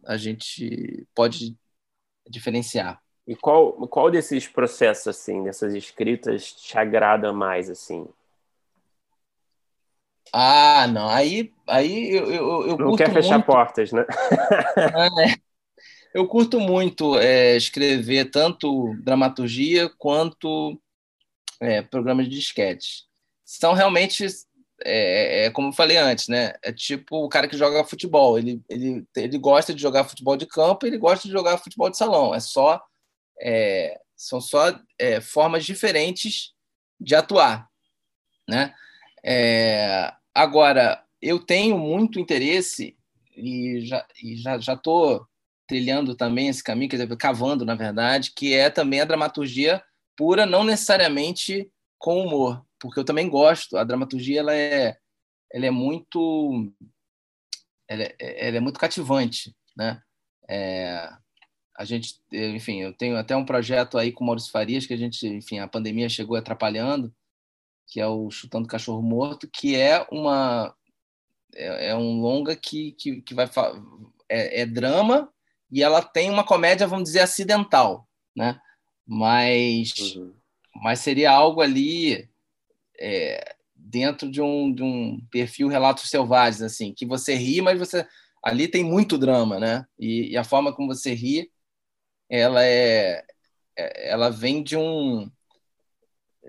[0.05, 1.57] a gente pode
[2.29, 3.01] diferenciar.
[3.27, 8.07] E qual qual desses processos assim, dessas escritas te agrada mais assim?
[10.33, 11.09] Ah, não.
[11.09, 13.47] Aí, aí eu, eu, eu não quer fechar muito...
[13.47, 14.05] portas, né?
[15.27, 15.47] é.
[16.15, 20.81] Eu curto muito é, escrever tanto dramaturgia quanto
[21.61, 23.03] é, programas de sketch.
[23.45, 24.27] São realmente,
[24.85, 26.53] é, é, como eu falei antes, né?
[26.63, 28.39] É tipo o cara que joga futebol.
[28.39, 31.97] Ele, ele, ele gosta de jogar futebol de campo, ele gosta de jogar futebol de
[31.97, 32.35] salão.
[32.35, 32.83] É só
[33.41, 36.53] é, são só é, formas diferentes
[37.01, 37.69] de atuar,
[38.49, 38.75] né?
[39.25, 42.97] É, agora, eu tenho muito interesse
[43.37, 45.27] e já e já já estou
[45.67, 49.83] trilhando também esse caminho, quer dizer, cavando, na verdade, que é também a dramaturgia
[50.17, 53.77] pura, não necessariamente com humor, porque eu também gosto.
[53.77, 54.97] A dramaturgia ela é,
[55.53, 56.73] ela é muito,
[57.89, 60.01] ela é, ela é muito cativante, né?
[60.49, 61.09] É,
[61.77, 64.97] a gente, enfim, eu tenho até um projeto aí com o Maurício Farias que a
[64.97, 67.15] gente, enfim, a pandemia chegou atrapalhando,
[67.87, 70.75] que é o Chutando Cachorro Morto, que é uma
[71.55, 73.49] é, é um longa que, que, que vai
[74.29, 75.33] é, é drama
[75.71, 78.61] e ela tem uma comédia, vamos dizer, acidental, né?
[79.07, 80.35] Mas, uhum.
[80.83, 82.29] mas seria algo ali
[82.99, 88.07] é, dentro de um, de um perfil Relatos Selvagens, assim, que você ri, mas você
[88.43, 89.87] ali tem muito drama, né?
[89.99, 91.51] E, e a forma como você ri,
[92.29, 93.25] ela é,
[93.77, 95.31] é ela vem de um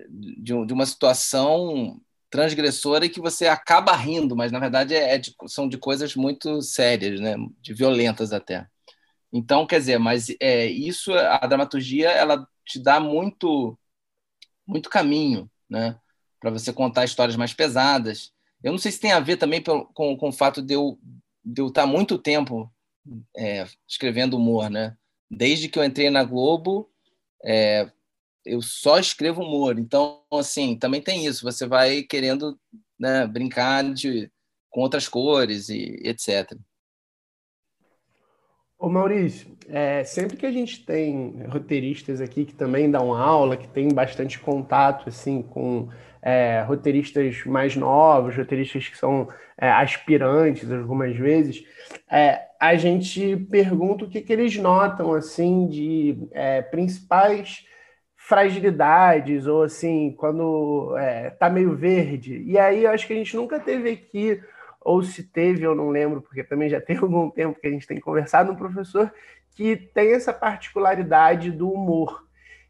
[0.10, 5.16] de, um, de uma situação transgressora e que você acaba rindo, mas na verdade é,
[5.16, 7.36] é de, são de coisas muito sérias, né?
[7.62, 8.68] De violentas até.
[9.32, 13.78] Então, quer dizer, mas é, isso, a dramaturgia, ela te dá muito,
[14.66, 16.00] muito caminho, né?
[16.40, 18.32] Para você contar histórias mais pesadas.
[18.64, 21.00] Eu não sei se tem a ver também com, com o fato de eu,
[21.44, 22.72] de eu estar muito tempo
[23.36, 24.96] é, escrevendo humor, né?
[25.30, 26.90] Desde que eu entrei na Globo,
[27.44, 27.90] é,
[28.46, 29.78] eu só escrevo humor.
[29.78, 31.44] Então, assim, também tem isso.
[31.44, 32.58] Você vai querendo
[33.00, 34.32] né, brincar de,
[34.70, 36.58] com outras cores e etc.
[38.80, 43.68] Ô Maurício, é, sempre que a gente tem roteiristas aqui que também dão aula, que
[43.68, 45.90] tem bastante contato assim com
[46.28, 51.64] é, roteiristas mais novos, roteiristas que são é, aspirantes algumas vezes,
[52.12, 57.66] é, a gente pergunta o que, que eles notam assim de é, principais
[58.18, 62.44] fragilidades ou assim quando é, tá meio verde.
[62.46, 64.42] E aí eu acho que a gente nunca teve aqui
[64.82, 67.88] ou se teve, eu não lembro, porque também já tem algum tempo que a gente
[67.88, 69.14] tem conversado, um professor
[69.56, 72.27] que tem essa particularidade do humor.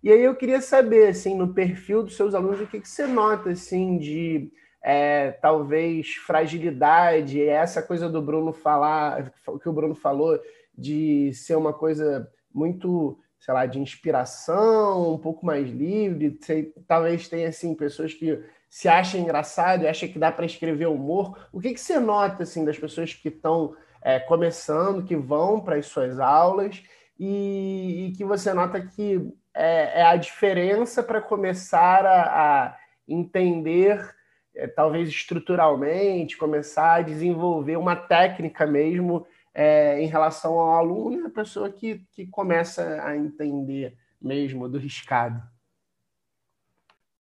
[0.08, 3.06] E aí eu queria saber, assim, no perfil dos seus alunos, o que, que você
[3.06, 4.50] nota, assim, de
[4.82, 10.40] é, talvez fragilidade, essa coisa do Bruno falar, o que o Bruno falou,
[10.78, 17.28] de ser uma coisa muito, sei lá, de inspiração, um pouco mais livre, sei, talvez
[17.28, 21.38] tenha, assim, pessoas que se acha engraçado e acha que dá para escrever humor.
[21.52, 25.76] O que, que você nota assim das pessoas que estão é, começando, que vão para
[25.76, 26.82] as suas aulas
[27.20, 34.16] e, e, que você nota que é, é a diferença para começar a, a entender,
[34.56, 41.26] é, talvez estruturalmente, começar a desenvolver uma técnica mesmo é, em relação ao aluno e
[41.26, 45.42] a pessoa que, que começa a entender mesmo do riscado?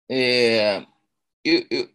[0.09, 0.79] É,
[1.43, 1.89] eu, eu,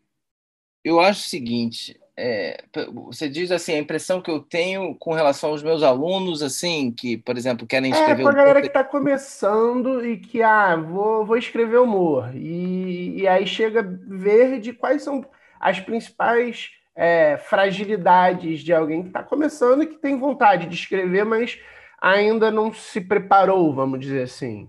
[0.85, 5.51] eu acho o seguinte, é, você diz assim, a impressão que eu tenho com relação
[5.51, 8.23] aos meus alunos, assim, que, por exemplo, querem escrever...
[8.23, 12.31] É, com a galera que está começando e que, ah, vou, vou escrever humor.
[12.35, 15.25] E, e aí chega verde, quais são
[15.59, 21.25] as principais é, fragilidades de alguém que está começando e que tem vontade de escrever,
[21.25, 21.59] mas
[22.01, 24.69] ainda não se preparou, vamos dizer assim.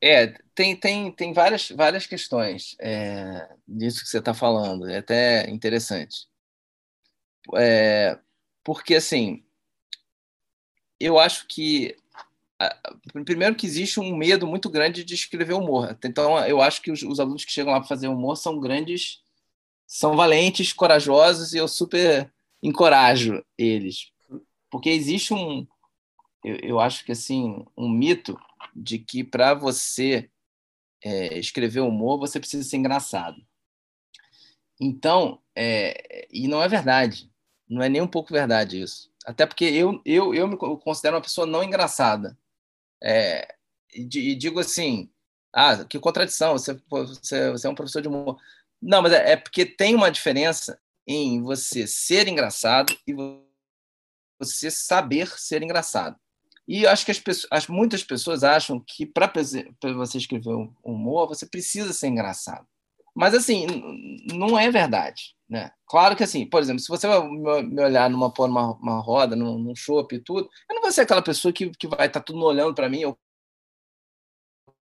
[0.00, 4.88] É, tem, tem, tem várias, várias questões é, disso que você está falando.
[4.88, 6.28] É até interessante.
[7.54, 8.18] É,
[8.64, 9.44] porque, assim,
[11.00, 11.96] eu acho que.
[13.24, 15.96] Primeiro, que existe um medo muito grande de escrever humor.
[16.02, 19.22] Então, eu acho que os, os alunos que chegam lá para fazer humor são grandes,
[19.86, 22.32] são valentes, corajosos, e eu super
[22.62, 24.10] encorajo eles.
[24.70, 25.66] Porque existe um.
[26.42, 28.38] Eu, eu acho que, assim, um mito
[28.76, 30.30] de que para você
[31.02, 33.40] é, escrever humor você precisa ser engraçado.
[34.80, 37.30] Então, é, e não é verdade,
[37.68, 39.10] não é nem um pouco verdade isso.
[39.24, 42.38] Até porque eu, eu, eu me considero uma pessoa não engraçada.
[43.02, 43.56] É,
[43.92, 45.10] e, digo assim,
[45.52, 48.38] ah, que contradição, você, você, você é um professor de humor.
[48.80, 53.14] Não, mas é, é porque tem uma diferença em você ser engraçado e
[54.38, 56.18] você saber ser engraçado.
[56.68, 59.32] E acho que as pessoas, as, muitas pessoas acham que para
[59.94, 62.66] você escrever um humor, você precisa ser engraçado.
[63.14, 63.66] Mas, assim,
[64.34, 65.34] não é verdade.
[65.48, 65.70] Né?
[65.86, 69.76] Claro que, assim, por exemplo, se você me olhar numa, numa uma roda, num, num
[69.76, 72.44] show e tudo, eu não vou ser aquela pessoa que, que vai estar tá tudo
[72.44, 73.16] olhando para mim ou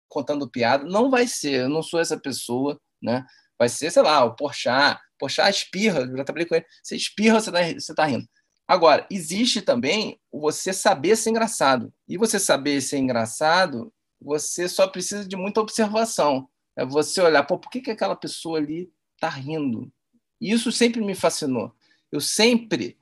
[0.08, 0.86] contando piada.
[0.86, 3.26] Não vai ser, eu não sou essa pessoa, né?
[3.60, 5.00] Vai ser, sei lá, o Porchat.
[5.19, 6.65] Porchat espirra, eu já trabalhei com ele.
[6.82, 8.28] Você espirra, você está você tá rindo.
[8.67, 11.93] Agora, existe também você saber ser engraçado.
[12.08, 16.47] E você saber ser engraçado, você só precisa de muita observação.
[16.76, 19.91] É você olhar, pô, por que, que aquela pessoa ali está rindo?
[20.39, 21.76] E isso sempre me fascinou.
[22.12, 22.97] Eu sempre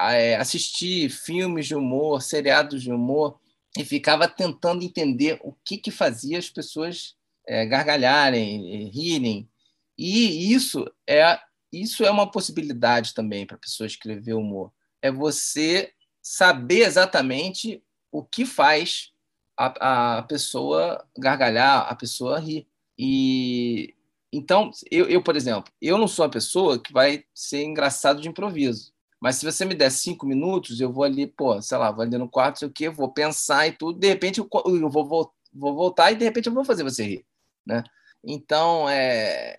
[0.00, 3.38] é, assisti filmes de humor, seriados de humor,
[3.78, 9.48] e ficava tentando entender o que, que fazia as pessoas é, gargalharem, rirem.
[9.96, 11.38] E isso é,
[11.72, 14.72] isso é uma possibilidade também para a pessoa escrever humor
[15.04, 19.12] é você saber exatamente o que faz
[19.54, 22.66] a, a pessoa gargalhar, a pessoa rir.
[22.98, 23.94] E
[24.32, 28.30] então, eu, eu, por exemplo, eu não sou a pessoa que vai ser engraçado de
[28.30, 28.94] improviso.
[29.20, 32.16] Mas se você me der cinco minutos, eu vou ali, pô, sei lá, vou ali
[32.16, 35.34] no quarto, sei o quê, vou pensar e tudo, de repente eu, eu vou, vou,
[35.52, 37.26] vou voltar e de repente eu vou fazer você rir,
[37.66, 37.84] né?
[38.24, 39.56] Então, é,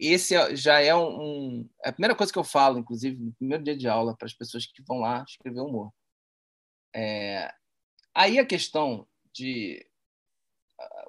[0.00, 3.64] esse é, já é um, é a primeira coisa que eu falo, inclusive no primeiro
[3.64, 5.92] dia de aula para as pessoas que vão lá escrever humor.
[6.94, 7.52] É,
[8.14, 9.86] aí a questão de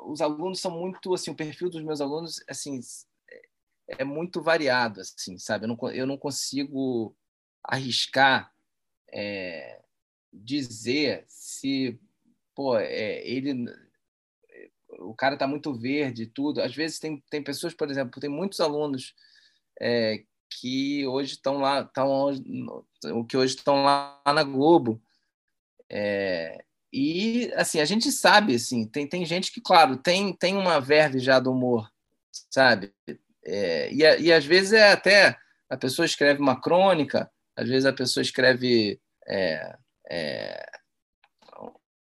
[0.05, 2.79] os alunos são muito assim, o perfil dos meus alunos assim
[3.29, 5.65] é, é muito variado, assim, sabe?
[5.65, 7.15] Eu não, eu não consigo
[7.63, 8.53] arriscar
[9.11, 9.81] é,
[10.33, 11.99] dizer se
[12.55, 13.65] pô, é, ele
[15.03, 16.61] o cara está muito verde tudo.
[16.61, 19.13] Às vezes tem, tem pessoas, por exemplo, tem muitos alunos
[19.79, 25.01] é, que hoje estão lá, estão que hoje estão lá na Globo.
[25.89, 30.79] É, e assim, a gente sabe, assim, tem, tem gente que, claro, tem, tem uma
[30.79, 31.89] verve já do humor,
[32.49, 32.93] sabe?
[33.45, 35.37] É, e, e às vezes é até
[35.69, 39.77] a pessoa escreve uma crônica, às vezes a pessoa escreve é,
[40.09, 40.65] é,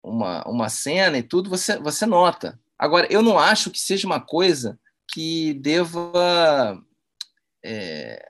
[0.03, 2.59] uma, uma cena e tudo, você, você nota.
[2.83, 4.77] Agora, eu não acho que seja uma coisa
[5.07, 6.77] que deva
[7.63, 8.29] é,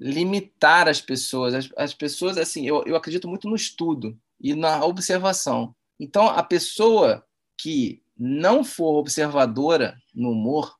[0.00, 1.52] limitar as pessoas.
[1.52, 5.76] As, as pessoas, assim, eu, eu acredito muito no estudo e na observação.
[6.00, 7.22] Então, a pessoa
[7.58, 10.74] que não for observadora no humor,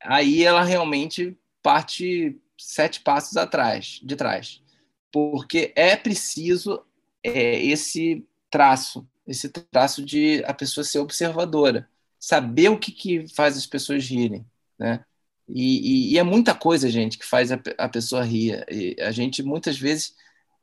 [0.00, 4.62] aí ela realmente parte sete passos atrás, de trás,
[5.10, 6.86] porque é preciso
[7.20, 13.56] é, esse traço, esse traço de a pessoa ser observadora, saber o que, que faz
[13.56, 14.46] as pessoas rirem,
[14.78, 15.04] né?
[15.48, 18.64] E, e, e é muita coisa, gente, que faz a, a pessoa rir.
[18.70, 20.14] E a gente muitas vezes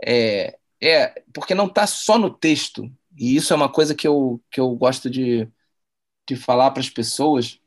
[0.03, 2.91] é, é porque não está só no texto.
[3.17, 5.47] E isso é uma coisa que eu, que eu gosto de,
[6.27, 7.59] de falar para as pessoas.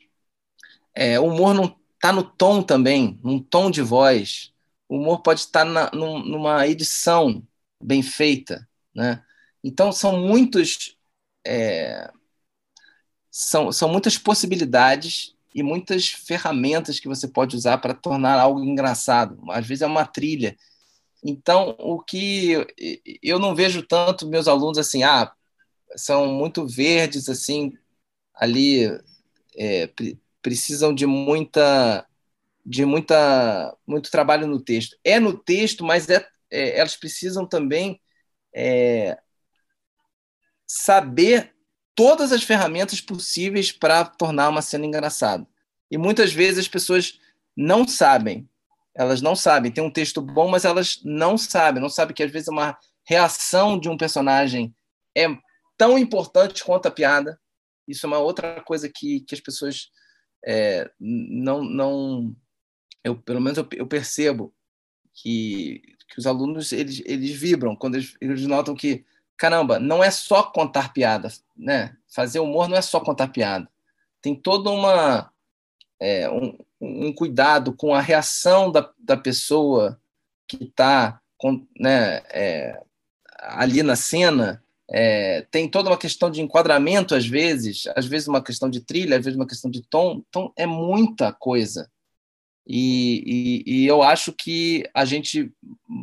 [0.94, 4.52] É, o humor não está no tom também, num tom de voz.
[4.88, 7.46] O humor pode estar na, num, numa edição
[7.80, 9.22] bem feita, né?
[9.64, 10.96] Então, são muitos.
[11.46, 12.10] É,
[13.30, 19.38] são, são muitas possibilidades e muitas ferramentas que você pode usar para tornar algo engraçado.
[19.50, 20.56] Às vezes é uma trilha.
[21.24, 22.54] Então, o que
[23.22, 25.32] eu não vejo tanto meus alunos assim, ah,
[25.96, 27.72] são muito verdes, assim,
[28.34, 28.86] ali
[29.56, 29.90] é,
[30.42, 32.06] precisam de muita
[32.66, 34.96] de muita muito trabalho no texto.
[35.04, 38.00] É no texto, mas é, é elas precisam também
[38.54, 39.18] é,
[40.74, 41.54] saber
[41.94, 45.46] todas as ferramentas possíveis para tornar uma cena engraçada.
[45.88, 47.20] E muitas vezes as pessoas
[47.56, 48.48] não sabem.
[48.92, 49.70] Elas não sabem.
[49.70, 51.80] Tem um texto bom, mas elas não sabem.
[51.80, 54.74] Não sabem que às vezes uma reação de um personagem
[55.16, 55.26] é
[55.78, 57.40] tão importante quanto a piada.
[57.86, 59.90] Isso é uma outra coisa que, que as pessoas
[60.44, 62.34] é, não, não
[63.04, 64.52] eu pelo menos eu, eu percebo
[65.12, 69.04] que, que os alunos eles, eles vibram quando eles, eles notam que
[69.36, 71.96] caramba, não é só contar piada, né?
[72.08, 73.68] Fazer humor não é só contar piada.
[74.20, 75.30] Tem toda uma
[76.00, 80.00] é, um, um, cuidado com a reação da, da pessoa
[80.46, 81.20] que está
[81.78, 82.80] né, é,
[83.40, 84.62] ali na cena.
[84.90, 89.16] É, tem toda uma questão de enquadramento às vezes, às vezes uma questão de trilha,
[89.16, 90.22] às vezes uma questão de tom.
[90.28, 91.90] Então é muita coisa.
[92.66, 95.52] E, e, e, eu acho que a gente,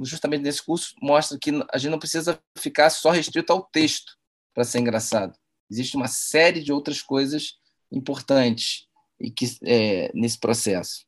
[0.03, 4.15] justamente nesse curso, mostra que a gente não precisa ficar só restrito ao texto
[4.53, 5.35] para ser engraçado.
[5.69, 7.57] Existe uma série de outras coisas
[7.91, 8.87] importantes
[9.19, 11.05] e que é, nesse processo.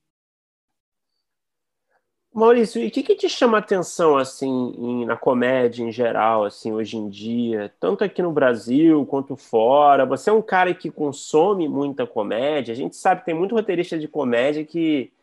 [2.34, 6.46] Maurício, e o que, que, te chama a atenção assim em, na comédia em geral,
[6.46, 10.04] assim hoje em dia, tanto aqui no Brasil quanto fora?
[10.08, 12.72] Você é um cara que consome muita comédia.
[12.72, 15.14] A gente sabe que tem muito roteirista de comédia que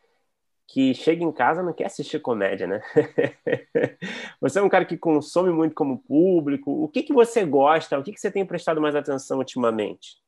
[0.72, 2.80] que chega em casa não quer assistir comédia, né?
[4.40, 6.70] você é um cara que consome muito como público.
[6.70, 7.98] O que, que você gosta?
[7.98, 10.18] O que, que você tem prestado mais atenção ultimamente?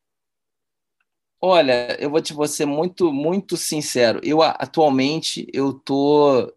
[1.40, 4.20] Olha, eu vou te ser muito muito sincero.
[4.24, 6.52] Eu atualmente eu tô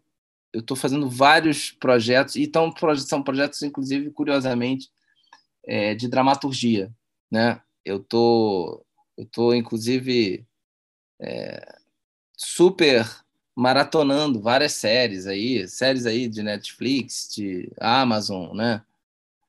[0.52, 4.90] eu tô fazendo vários projetos e tão, são projetos inclusive curiosamente
[5.64, 6.92] é, de dramaturgia,
[7.30, 7.60] né?
[7.84, 8.84] Eu tô
[9.16, 10.44] eu tô inclusive
[11.20, 11.76] é,
[12.36, 13.06] super
[13.56, 18.82] maratonando várias séries aí, séries aí de Netflix, de Amazon, né?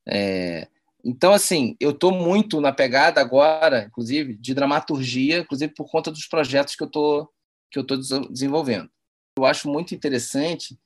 [0.07, 0.69] É,
[1.03, 6.25] então, assim, eu estou muito na pegada agora, inclusive, de dramaturgia, inclusive por conta dos
[6.25, 7.29] projetos que eu tô,
[7.69, 7.97] que eu estou
[8.29, 8.89] desenvolvendo.
[9.37, 10.79] Eu acho muito interessante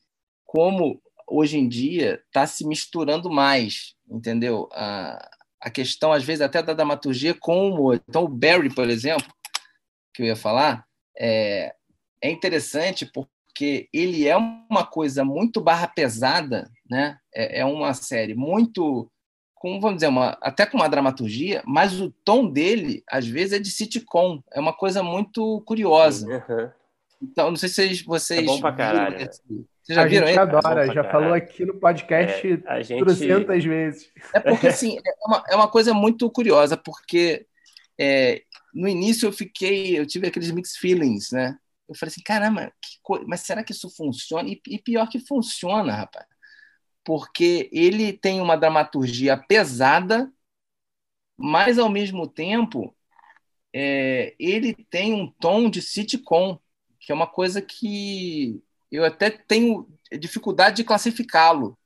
[0.43, 4.67] como hoje em dia está se misturando mais, entendeu?
[4.73, 5.29] A,
[5.61, 8.01] a questão, às vezes, até da dramaturgia com o humor.
[8.09, 9.31] Então, o Barry, por exemplo,
[10.13, 10.85] que eu ia falar,
[11.17, 11.73] é,
[12.21, 17.17] é interessante porque ele é uma coisa muito barra pesada, né?
[17.33, 19.09] É, é uma série muito,
[19.55, 23.59] com, vamos dizer, uma, até com uma dramaturgia, mas o tom dele, às vezes, é
[23.59, 24.41] de sitcom.
[24.51, 26.27] É uma coisa muito curiosa.
[26.27, 26.69] Uhum.
[27.21, 28.41] Então, não sei se vocês.
[28.41, 29.17] É bom pra caralho.
[29.17, 33.03] Viram, vocês já a viram gente adora, é já falou aqui no podcast é, gente...
[33.03, 34.11] 300 vezes.
[34.33, 37.45] É porque, assim, é uma, é uma coisa muito curiosa, porque
[37.99, 38.41] é,
[38.73, 41.57] no início eu fiquei, eu tive aqueles mixed feelings, né?
[41.91, 42.73] Eu falei assim, caramba,
[43.27, 44.47] mas será que isso funciona?
[44.49, 46.25] E, e pior que funciona, rapaz.
[47.03, 50.31] Porque ele tem uma dramaturgia pesada,
[51.37, 52.95] mas ao mesmo tempo
[53.73, 56.57] é, ele tem um tom de sitcom,
[56.99, 59.87] que é uma coisa que eu até tenho
[60.19, 61.77] dificuldade de classificá-lo.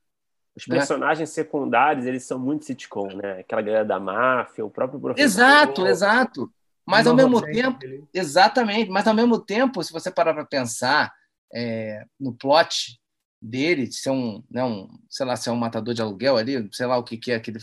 [0.56, 0.78] Os né?
[0.78, 3.40] personagens secundários, eles são muito sitcom, né?
[3.40, 5.26] Aquela galera da máfia, o próprio professor.
[5.26, 6.54] Exato, exato.
[6.88, 7.80] Mas ao mesmo tempo,
[8.14, 11.14] exatamente, mas ao mesmo tempo, se você parar para pensar
[11.54, 13.00] é, no plot,
[13.46, 16.86] dele, de ser um, né, um, sei lá, ser um matador de aluguel ali, sei
[16.86, 17.60] lá o que, que é aquele.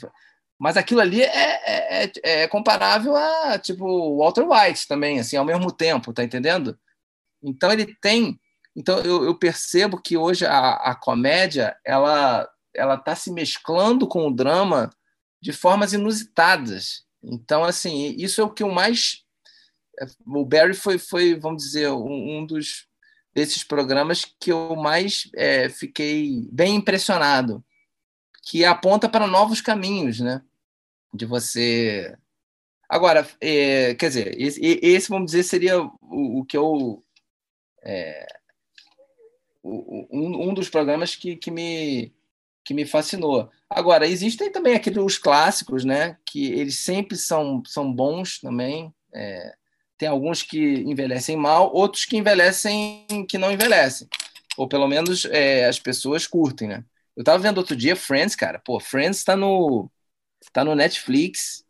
[0.58, 5.72] Mas aquilo ali é, é, é comparável a tipo Walter White também, assim, ao mesmo
[5.72, 6.78] tempo, tá entendendo?
[7.42, 8.38] Então ele tem.
[8.76, 14.26] Então eu, eu percebo que hoje a, a comédia ela ela está se mesclando com
[14.26, 14.88] o drama
[15.42, 17.04] de formas inusitadas.
[17.22, 19.24] Então, assim, isso é o que eu mais.
[20.26, 22.88] O Barry foi, foi vamos dizer, um, um dos
[23.34, 27.64] desses programas que eu mais é, fiquei bem impressionado,
[28.42, 30.42] que aponta para novos caminhos, né?
[31.14, 32.16] De você.
[32.88, 37.04] Agora, é, quer dizer, esse, esse, vamos dizer, seria o, o que eu.
[37.82, 38.26] É,
[39.64, 42.12] um, um dos programas que, que me
[42.64, 43.50] que me fascinou.
[43.68, 46.16] Agora, existem também aqueles clássicos, né?
[46.26, 48.92] Que eles sempre são, são bons também.
[49.14, 49.54] É,
[49.98, 54.08] tem alguns que envelhecem mal, outros que envelhecem que não envelhecem.
[54.56, 56.84] Ou pelo menos é, as pessoas curtem, né?
[57.16, 58.58] Eu tava vendo outro dia Friends, cara.
[58.58, 59.90] Pô, Friends está no,
[60.52, 61.64] tá no Netflix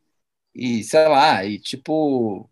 [0.54, 2.48] e, sei lá, e tipo.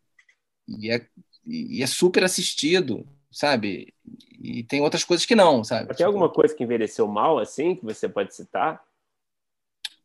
[0.68, 1.07] E é,
[1.47, 3.95] e é super assistido, sabe?
[4.41, 5.88] E tem outras coisas que não, sabe?
[5.88, 6.07] Tem tipo...
[6.07, 8.82] alguma coisa que envelheceu mal, assim, que você pode citar?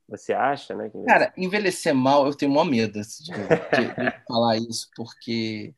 [0.09, 0.87] Você acha, né?
[0.87, 1.05] Envelheceu...
[1.05, 5.73] Cara, envelhecer mal, eu tenho maior medo de, de, de falar isso, porque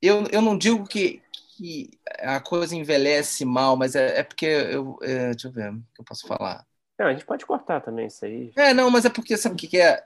[0.00, 1.22] eu, eu não digo que,
[1.56, 4.98] que a coisa envelhece mal, mas é, é porque eu.
[5.02, 6.66] É, deixa eu ver o que eu posso falar.
[6.98, 8.50] Não, a gente pode cortar também isso aí.
[8.56, 10.04] É, não, mas é porque sabe o que, que é?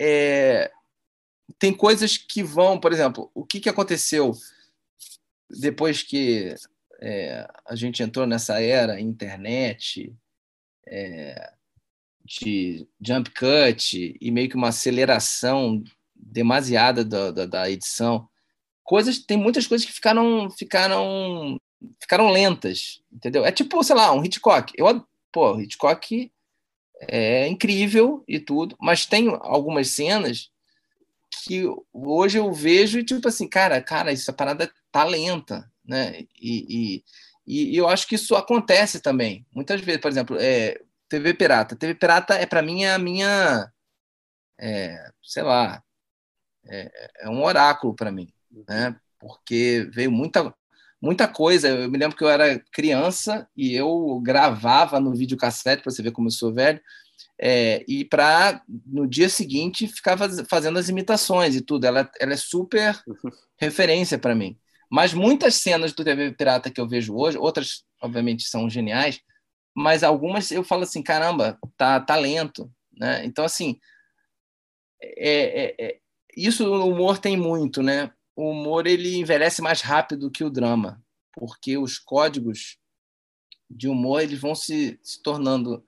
[0.00, 0.70] é?
[1.58, 4.32] Tem coisas que vão, por exemplo, o que, que aconteceu
[5.48, 6.54] depois que
[7.04, 10.14] é, a gente entrou nessa era internet
[10.86, 11.52] é,
[12.24, 15.82] de jump cut e meio que uma aceleração
[16.14, 18.28] demasiada da, da, da, edição,
[18.84, 21.58] coisas tem muitas coisas que ficaram ficaram
[22.00, 23.44] ficaram lentas, entendeu?
[23.44, 24.72] É tipo, sei lá, um Hitchcock.
[24.76, 26.30] Eu, pô, Hitchcock
[27.00, 30.52] é incrível e tudo, mas tem algumas cenas
[31.44, 36.24] que hoje eu vejo e tipo assim, cara, cara, essa parada tá lenta, né?
[36.40, 37.02] E,
[37.46, 39.46] e, e eu acho que isso acontece também.
[39.54, 41.76] Muitas vezes, por exemplo, é, TV Pirata.
[41.76, 43.70] TV Pirata é para mim é a minha,
[44.58, 45.82] é, sei lá,
[46.66, 48.32] é, é um oráculo para mim,
[48.68, 48.96] né?
[49.18, 50.54] Porque veio muita
[51.00, 51.68] muita coisa.
[51.68, 56.12] Eu me lembro que eu era criança e eu gravava no videocassete para você ver
[56.12, 56.80] como eu sou velho.
[57.38, 61.86] É, e para no dia seguinte ficava fazendo as imitações e tudo.
[61.86, 62.98] Ela, ela é super
[63.58, 64.56] referência para mim.
[64.92, 69.22] Mas muitas cenas do TV Pirata que eu vejo hoje, outras obviamente são geniais,
[69.74, 73.24] mas algumas eu falo assim, caramba, tá, tá lento, né?
[73.24, 73.80] Então assim,
[75.00, 75.98] é, é, é,
[76.36, 78.12] isso o humor tem muito, né?
[78.36, 82.76] O humor ele envelhece mais rápido que o drama, porque os códigos
[83.70, 85.82] de humor eles vão se, se tornando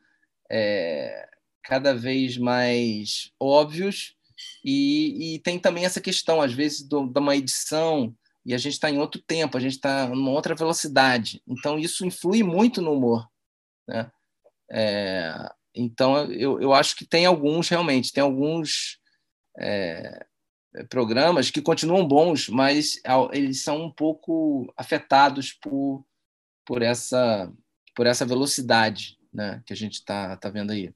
[0.50, 1.28] é,
[1.62, 4.16] cada vez mais óbvios
[4.64, 8.90] e, e, tem também essa questão, às vezes, de uma edição e a gente está
[8.90, 11.42] em outro tempo, a gente está numa outra velocidade.
[11.46, 13.26] Então, isso influi muito no humor.
[13.88, 14.10] Né?
[14.70, 19.00] É, então, eu, eu acho que tem alguns, realmente, tem alguns
[19.58, 20.26] é,
[20.90, 23.00] programas que continuam bons, mas
[23.32, 26.04] eles são um pouco afetados por,
[26.66, 27.50] por, essa,
[27.94, 30.92] por essa velocidade né, que a gente está tá vendo aí.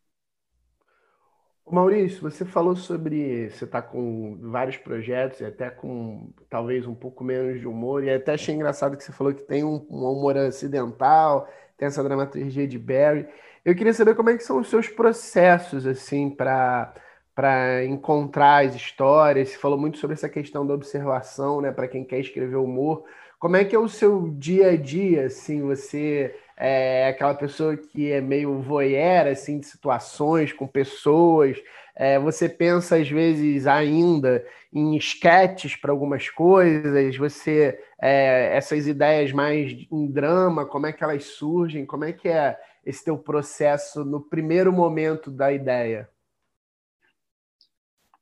[1.74, 7.24] Maurício, você falou sobre você está com vários projetos e até com talvez um pouco
[7.24, 10.36] menos de humor, e até achei engraçado que você falou que tem um, um humor
[10.36, 13.26] acidental, tem essa dramaturgia de Barry.
[13.64, 16.94] Eu queria saber como é que são os seus processos assim para
[17.34, 19.50] para encontrar as histórias.
[19.50, 23.04] Você falou muito sobre essa questão da observação, né, para quem quer escrever humor.
[23.38, 28.10] Como é que é o seu dia a dia, assim, você é aquela pessoa que
[28.10, 31.56] é meio voyeur, assim, de situações com pessoas,
[31.94, 39.32] é, você pensa às vezes ainda em esquetes para algumas coisas, você é, essas ideias
[39.32, 44.04] mais em drama, como é que elas surgem, como é que é esse teu processo
[44.04, 46.08] no primeiro momento da ideia?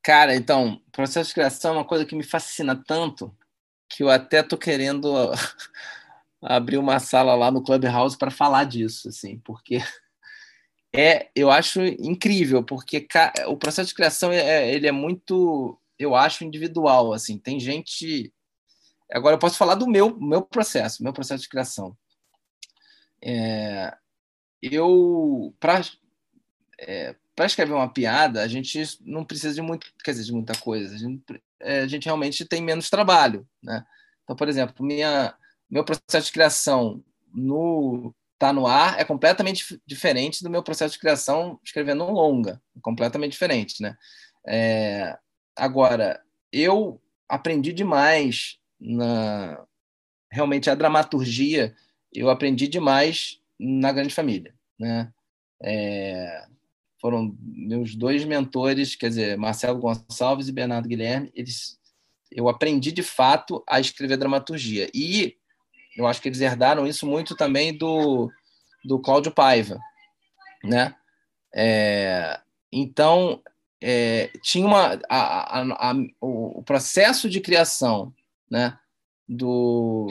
[0.02, 3.34] Cara, então, processo de criação é uma coisa que me fascina tanto
[3.88, 5.32] que eu até tô querendo
[6.42, 9.78] abrir uma sala lá no Clubhouse para falar disso, assim, porque
[10.94, 13.06] é, eu acho incrível, porque
[13.48, 18.32] o processo de criação é, é, ele é muito, eu acho, individual, assim, tem gente...
[19.12, 21.96] Agora eu posso falar do meu, meu processo, meu processo de criação.
[23.22, 23.96] É,
[24.60, 25.80] eu, para
[26.78, 30.54] é, para escrever uma piada, a gente não precisa de muito, quer dizer, de muita
[30.58, 30.94] coisa.
[30.94, 31.22] A gente,
[31.60, 33.84] é, a gente realmente tem menos trabalho, né?
[34.24, 35.34] Então, por exemplo, minha,
[35.70, 37.02] meu processo de criação
[37.34, 42.60] no, está no ar é completamente diferente do meu processo de criação escrevendo um longa,
[42.82, 43.96] completamente diferente, né?
[44.46, 45.18] É,
[45.56, 46.20] agora,
[46.52, 49.64] eu aprendi demais na
[50.30, 51.74] realmente a dramaturgia,
[52.12, 55.12] eu aprendi demais na Grande Família, né?
[55.62, 56.46] É,
[57.00, 61.78] foram meus dois mentores, quer dizer, Marcelo Gonçalves e Bernardo Guilherme, eles
[62.30, 64.90] eu aprendi de fato a escrever dramaturgia.
[64.92, 65.36] E
[65.96, 68.30] eu acho que eles herdaram isso muito também do,
[68.84, 69.78] do Cláudio Paiva,
[70.62, 70.94] né?
[71.54, 72.38] É,
[72.70, 73.42] então,
[73.80, 78.12] é, tinha uma a, a, a, o processo de criação,
[78.50, 78.78] né?
[79.28, 80.08] Do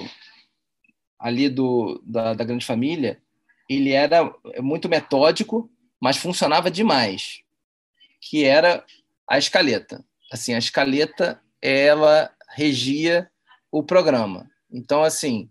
[1.19, 3.21] ali do da, da grande família,
[3.69, 5.69] ele era muito metódico,
[5.99, 7.41] mas funcionava demais,
[8.21, 8.83] que era
[9.27, 10.03] a escaleta.
[10.31, 13.29] Assim, a escaleta ela regia
[13.71, 14.49] o programa.
[14.71, 15.49] Então, assim,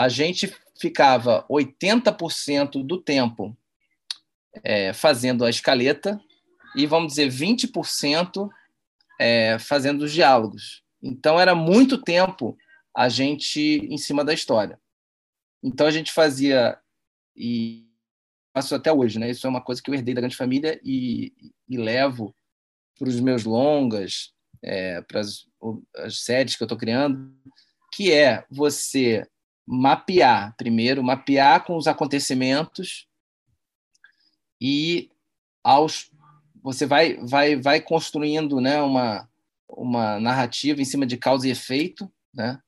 [0.00, 3.54] a gente ficava 80% do tempo
[4.64, 6.18] é, fazendo a escaleta
[6.74, 8.48] e, vamos dizer, 20%
[9.20, 10.82] é, fazendo os diálogos.
[11.02, 12.56] Então, era muito tempo
[12.96, 14.80] a gente em cima da história.
[15.62, 16.78] Então, a gente fazia,
[17.36, 17.86] e
[18.54, 19.28] faço até hoje, né?
[19.28, 21.30] Isso é uma coisa que eu herdei da Grande Família e,
[21.68, 22.34] e levo
[22.98, 24.32] para os meus longas,
[24.62, 25.44] é, para as,
[25.96, 27.36] as séries que eu estou criando,
[27.92, 29.28] que é você
[29.66, 33.06] mapear primeiro, mapear com os acontecimentos
[34.60, 35.10] e
[35.62, 36.10] aos
[36.62, 39.28] você vai vai vai construindo, né, uma
[39.68, 42.60] uma narrativa em cima de causa e efeito, né?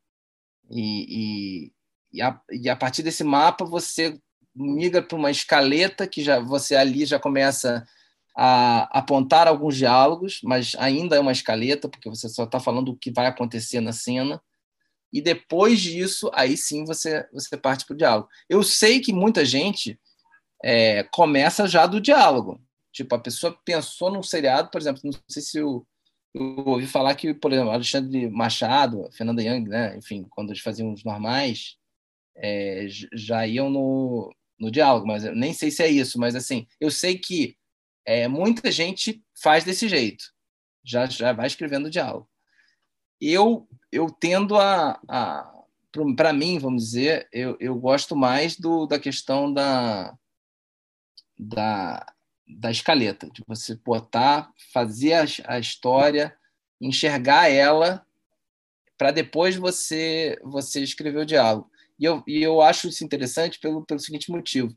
[0.70, 1.72] E, e,
[2.12, 4.18] e, a, e a partir desse mapa você
[4.54, 7.86] migra para uma escaleta que já você ali já começa
[8.36, 12.96] a apontar alguns diálogos, mas ainda é uma escaleta porque você só está falando o
[12.96, 14.40] que vai acontecer na cena
[15.12, 18.28] e depois disso, aí sim você, você parte para o diálogo.
[18.48, 20.00] Eu sei que muita gente
[20.64, 22.60] é, começa já do diálogo.
[22.92, 25.86] Tipo, a pessoa pensou num seriado, por exemplo, não sei se eu,
[26.34, 29.96] eu ouvi falar que, por exemplo, Alexandre Machado, Fernanda Young, né?
[29.96, 31.76] enfim, quando eles faziam os normais,
[32.36, 36.66] é, já iam no, no diálogo, mas eu nem sei se é isso, mas assim,
[36.80, 37.56] eu sei que
[38.06, 40.24] é, muita gente faz desse jeito,
[40.84, 42.31] já, já vai escrevendo o diálogo
[43.30, 45.52] eu eu tendo a, a
[46.16, 50.16] para mim, vamos dizer, eu, eu gosto mais do, da questão da,
[51.38, 52.06] da,
[52.48, 56.34] da escaleta, de você botar, fazer a, a história,
[56.80, 58.06] enxergar ela,
[58.96, 61.70] para depois você você escrever o diálogo.
[61.98, 64.74] E eu, e eu acho isso interessante pelo, pelo seguinte motivo.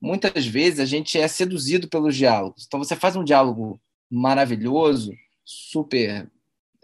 [0.00, 2.64] Muitas vezes a gente é seduzido pelos diálogos.
[2.66, 3.80] Então, você faz um diálogo
[4.10, 5.12] maravilhoso,
[5.44, 6.30] super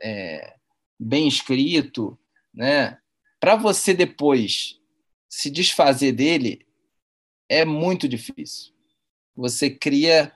[0.00, 0.55] é,
[0.98, 2.18] bem escrito,
[2.52, 2.98] né?
[3.38, 4.80] Para você depois
[5.28, 6.66] se desfazer dele
[7.48, 8.72] é muito difícil.
[9.34, 10.32] Você cria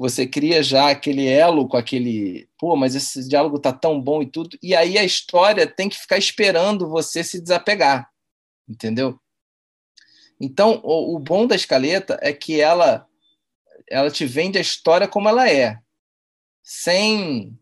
[0.00, 4.26] você cria já aquele elo com aquele, pô, mas esse diálogo tá tão bom e
[4.26, 8.10] tudo, e aí a história tem que ficar esperando você se desapegar,
[8.66, 9.20] entendeu?
[10.40, 13.06] Então, o, o bom da escaleta é que ela
[13.90, 15.78] ela te vende a história como ela é,
[16.62, 17.58] sem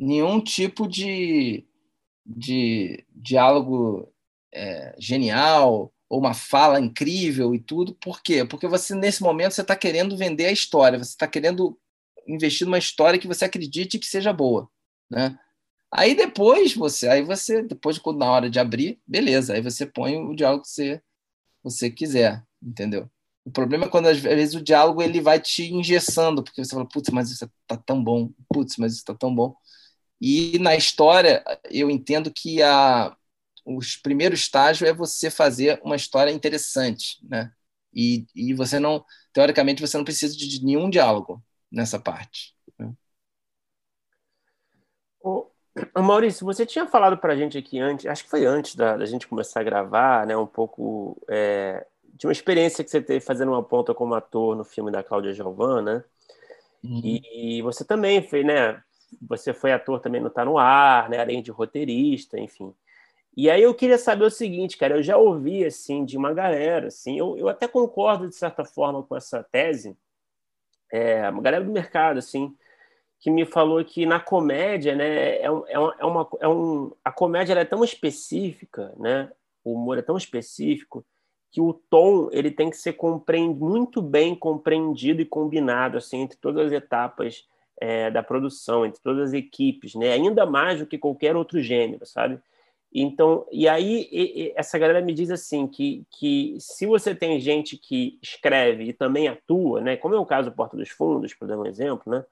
[0.00, 1.64] nenhum tipo de,
[2.24, 4.10] de diálogo
[4.52, 7.94] é, genial ou uma fala incrível e tudo.
[7.94, 8.44] Por quê?
[8.44, 11.78] Porque você, nesse momento, você está querendo vender a história, você está querendo
[12.26, 14.68] investir numa história que você acredite que seja boa.
[15.10, 15.38] Né?
[15.92, 20.34] Aí depois você, aí você, depois na hora de abrir, beleza, aí você põe o
[20.34, 21.02] diálogo que você,
[21.62, 23.10] você quiser, entendeu?
[23.44, 26.86] O problema é quando às vezes o diálogo ele vai te engessando, porque você fala,
[26.86, 29.56] putz, mas isso tá tão bom, putz, mas isso tá tão bom.
[30.20, 33.16] E na história, eu entendo que a,
[33.64, 37.52] os primeiro estágio é você fazer uma história interessante, né?
[37.92, 42.54] E, e você não, teoricamente, você não precisa de nenhum diálogo nessa parte.
[42.78, 42.92] Né?
[45.22, 45.50] Ô,
[45.96, 49.06] Maurício, você tinha falado para a gente aqui antes, acho que foi antes da, da
[49.06, 50.36] gente começar a gravar, né?
[50.36, 54.64] Um pouco é, de uma experiência que você teve fazendo uma ponta como ator no
[54.64, 56.04] filme da Cláudia Giovanna?
[56.82, 57.00] Uhum.
[57.04, 58.82] E, e, você também fez, né?
[59.20, 61.18] Você foi ator também no Tá No Ar, né?
[61.20, 62.74] Além de roteirista, enfim.
[63.36, 66.88] E aí eu queria saber o seguinte, cara, eu já ouvi, assim, de uma galera,
[66.88, 69.96] assim, eu, eu até concordo, de certa forma, com essa tese,
[70.92, 72.54] é, uma galera do mercado, assim,
[73.20, 77.54] que me falou que na comédia, né, é, é, é, uma, é um, a comédia
[77.54, 79.30] é tão específica, né,
[79.62, 81.04] o humor é tão específico,
[81.52, 82.96] que o tom ele tem que ser
[83.56, 87.48] muito bem compreendido e combinado, assim, entre todas as etapas
[87.80, 90.12] é, da produção, entre todas as equipes, né?
[90.12, 92.38] ainda mais do que qualquer outro gênero, sabe?
[92.92, 97.38] Então, e aí e, e, essa galera me diz assim que, que se você tem
[97.38, 101.32] gente que escreve e também atua, né, como é o caso do Porta dos Fundos,
[101.32, 102.24] por dar um exemplo, né,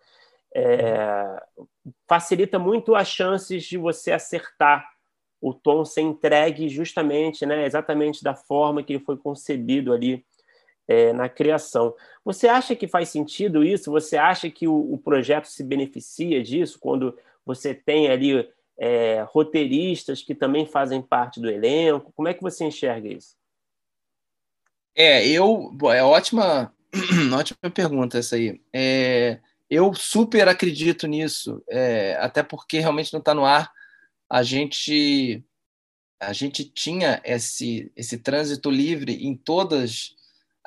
[0.53, 1.41] é,
[2.09, 4.89] facilita muito as chances de você acertar
[5.41, 10.25] o tom ser entregue justamente, né, exatamente da forma que ele foi concebido ali
[10.89, 11.95] é, na criação.
[12.25, 13.91] Você acha que faz sentido isso?
[13.93, 20.23] Você acha que o, o projeto se beneficia disso quando você tem ali é, roteiristas
[20.23, 22.13] que também fazem parte do elenco?
[22.17, 23.37] Como é que você enxerga isso?
[24.97, 25.77] É, eu.
[25.93, 26.75] É ótima,
[27.39, 28.61] ótima pergunta essa aí.
[28.73, 29.39] É,
[29.71, 33.71] eu super acredito nisso, é, até porque realmente não está no ar.
[34.29, 35.45] A gente
[36.21, 40.18] a gente tinha esse esse trânsito livre em todas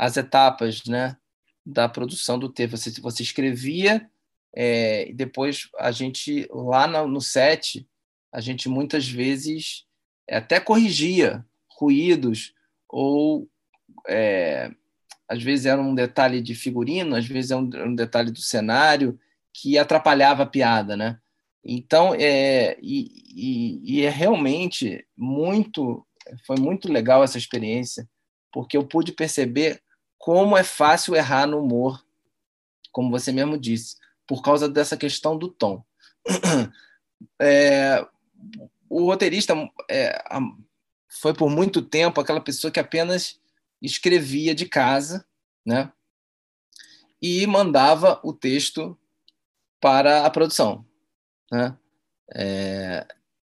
[0.02, 1.16] as etapas, né,
[1.64, 2.72] da produção do texto.
[2.76, 4.10] Você você escrevia
[4.56, 7.88] é, e depois a gente lá no, no set
[8.34, 9.86] a gente muitas vezes
[10.28, 11.46] até corrigia
[11.78, 12.54] ruídos
[12.90, 13.48] ou
[14.10, 14.72] é,
[15.28, 19.20] às vezes era um detalhe de figurino, às vezes é um, um detalhe do cenário
[19.54, 21.20] que atrapalhava a piada, né?
[21.64, 26.04] Então, é, e, e, e, é realmente muito,
[26.48, 28.10] foi muito legal essa experiência,
[28.52, 29.80] porque eu pude perceber
[30.22, 32.06] como é fácil errar no humor,
[32.92, 33.98] como você mesmo disse,
[34.28, 35.84] por causa dessa questão do tom.
[37.40, 38.04] É,
[38.90, 39.54] o roteirista
[39.88, 40.24] é,
[41.08, 43.40] foi por muito tempo aquela pessoa que apenas
[43.80, 45.24] escrevia de casa,
[45.64, 45.94] né?
[47.22, 48.98] E mandava o texto
[49.80, 50.84] para a produção,
[51.52, 51.78] né?
[52.34, 53.06] É,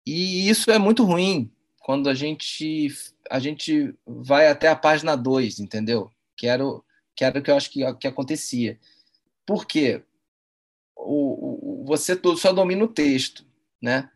[0.04, 2.88] e isso é muito ruim quando a gente
[3.30, 6.10] a gente vai até a página 2, entendeu?
[6.42, 6.84] Que era, o,
[7.14, 8.76] que era o que eu acho que, que acontecia.
[9.46, 10.02] Por quê?
[10.96, 13.46] O, o, você só domina o texto,
[13.80, 14.10] né?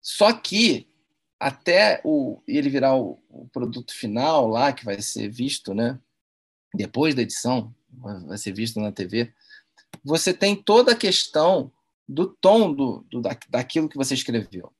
[0.00, 0.88] Só que
[1.36, 5.98] até o, ele virar o, o, produto final lá, que vai ser visto, né?
[6.72, 7.74] Depois da edição,
[8.28, 9.34] vai ser visto na TV,
[10.04, 11.72] você tem toda a questão
[12.08, 14.72] do tom do, do daquilo que você escreveu.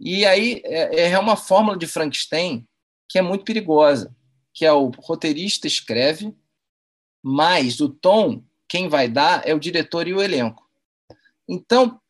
[0.00, 2.66] E aí é, é uma fórmula de Frankenstein
[3.08, 4.12] que é muito perigosa,
[4.52, 6.34] que é o roteirista escreve,
[7.22, 10.66] mas o tom quem vai dar é o diretor e o elenco.
[11.46, 12.00] Então,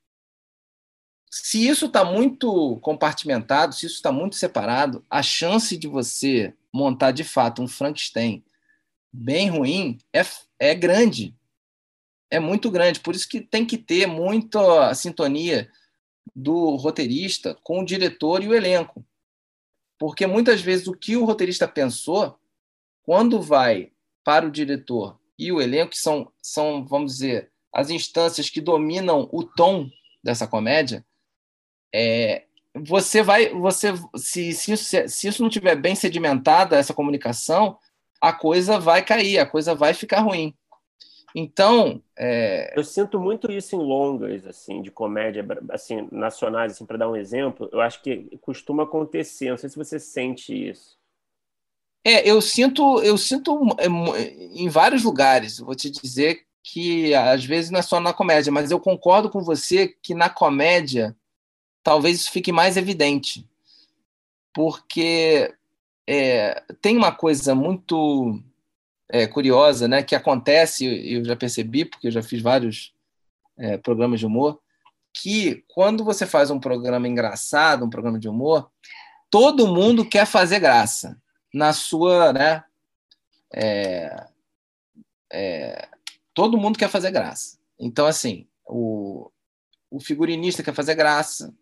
[1.28, 7.10] se isso está muito compartimentado, se isso está muito separado, a chance de você montar
[7.10, 8.44] de fato um Frankenstein
[9.12, 10.22] bem ruim é,
[10.58, 11.34] é grande.
[12.30, 13.00] É muito grande.
[13.00, 15.70] Por isso que tem que ter muita sintonia
[16.36, 19.04] do roteirista com o diretor e o elenco.
[20.02, 22.36] Porque muitas vezes o que o roteirista pensou,
[23.04, 23.92] quando vai
[24.24, 29.28] para o diretor e o elenco, que são, são vamos dizer, as instâncias que dominam
[29.30, 29.88] o tom
[30.20, 31.06] dessa comédia,
[31.94, 34.76] é, você vai, você, se, se,
[35.08, 37.78] se isso não tiver bem sedimentada essa comunicação,
[38.20, 40.52] a coisa vai cair, a coisa vai ficar ruim.
[41.34, 42.78] Então, é...
[42.78, 47.16] eu sinto muito isso em longas assim de comédia assim nacionais assim para dar um
[47.16, 49.50] exemplo, eu acho que costuma acontecer.
[49.50, 50.98] Não sei se você sente isso.
[52.04, 55.58] É, eu sinto, eu sinto é, em vários lugares.
[55.58, 59.40] Vou te dizer que às vezes não é só na comédia, mas eu concordo com
[59.40, 61.16] você que na comédia
[61.82, 63.44] talvez isso fique mais evidente,
[64.54, 65.52] porque
[66.06, 68.40] é, tem uma coisa muito
[69.12, 72.94] é, curiosa, né, que acontece, eu já percebi, porque eu já fiz vários
[73.58, 74.58] é, programas de humor,
[75.12, 78.70] que quando você faz um programa engraçado, um programa de humor,
[79.30, 81.20] todo mundo quer fazer graça
[81.52, 82.64] na sua, né?
[83.52, 84.26] É,
[85.30, 85.88] é,
[86.32, 87.58] todo mundo quer fazer graça.
[87.78, 89.30] Então, assim, o,
[89.90, 91.54] o figurinista quer fazer graça,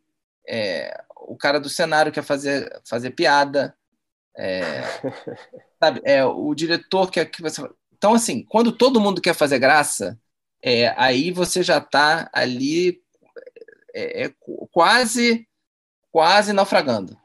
[0.49, 3.77] é, o cara do cenário quer fazer, fazer piada,
[4.41, 4.83] é,
[5.79, 6.01] sabe?
[6.05, 7.63] É, o diretor quer que você.
[7.93, 10.19] Então, assim, quando todo mundo quer fazer graça,
[10.63, 13.03] é, aí você já está ali
[13.95, 14.35] é, é,
[14.71, 15.47] quase,
[16.11, 17.19] quase naufragando.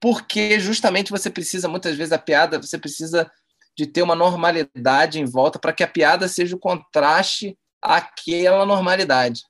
[0.00, 3.30] Porque justamente você precisa, muitas vezes, a piada, você precisa
[3.76, 9.42] de ter uma normalidade em volta para que a piada seja o contraste àquela normalidade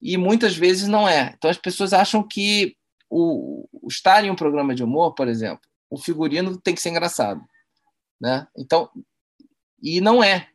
[0.00, 1.34] e muitas vezes não é.
[1.36, 2.76] Então as pessoas acham que
[3.10, 5.60] o, o estar em um programa de humor, por exemplo,
[5.90, 7.40] o figurino tem que ser engraçado,
[8.20, 8.46] né?
[8.56, 8.90] Então
[9.82, 10.48] e não é.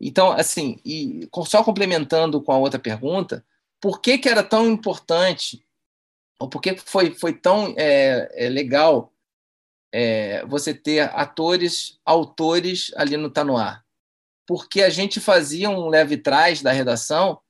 [0.00, 3.44] Então assim, e só complementando com a outra pergunta,
[3.80, 5.64] por que que era tão importante
[6.38, 9.12] ou por que foi foi tão é, é legal
[9.92, 13.84] é, você ter atores, autores ali no Tá No Ar?
[14.46, 17.40] Porque a gente fazia um leve trás da redação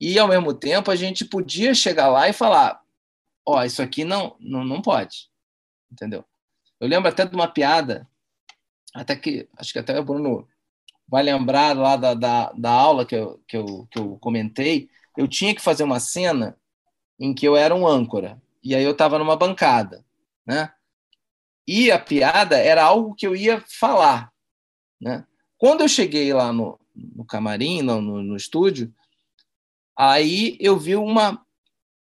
[0.00, 2.80] e, ao mesmo tempo, a gente podia chegar lá e falar:
[3.44, 5.28] ó, isso aqui não, não, não pode,
[5.90, 6.24] entendeu?
[6.80, 8.08] Eu lembro até de uma piada,
[8.94, 10.46] até que, acho que até o Bruno
[11.06, 15.26] vai lembrar lá da, da, da aula que eu, que, eu, que eu comentei, eu
[15.26, 16.56] tinha que fazer uma cena
[17.18, 20.04] em que eu era um âncora, e aí eu estava numa bancada,
[20.46, 20.72] né?
[21.66, 24.32] E a piada era algo que eu ia falar,
[25.00, 25.26] né?
[25.56, 28.94] Quando eu cheguei lá no, no camarim, no, no, no estúdio,
[29.96, 31.44] aí eu vi uma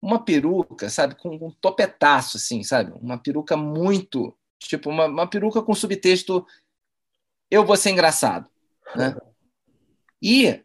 [0.01, 4.35] uma peruca, sabe, com um topetaço, assim, sabe, uma peruca muito,
[4.67, 6.45] tipo, uma, uma peruca com subtexto
[7.49, 8.49] eu vou ser engraçado,
[8.95, 9.15] né?
[10.23, 10.63] E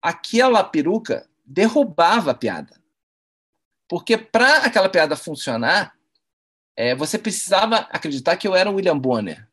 [0.00, 2.80] aquela peruca derrubava a piada.
[3.86, 5.94] Porque para aquela piada funcionar,
[6.74, 9.46] é, você precisava acreditar que eu era o William Bonner,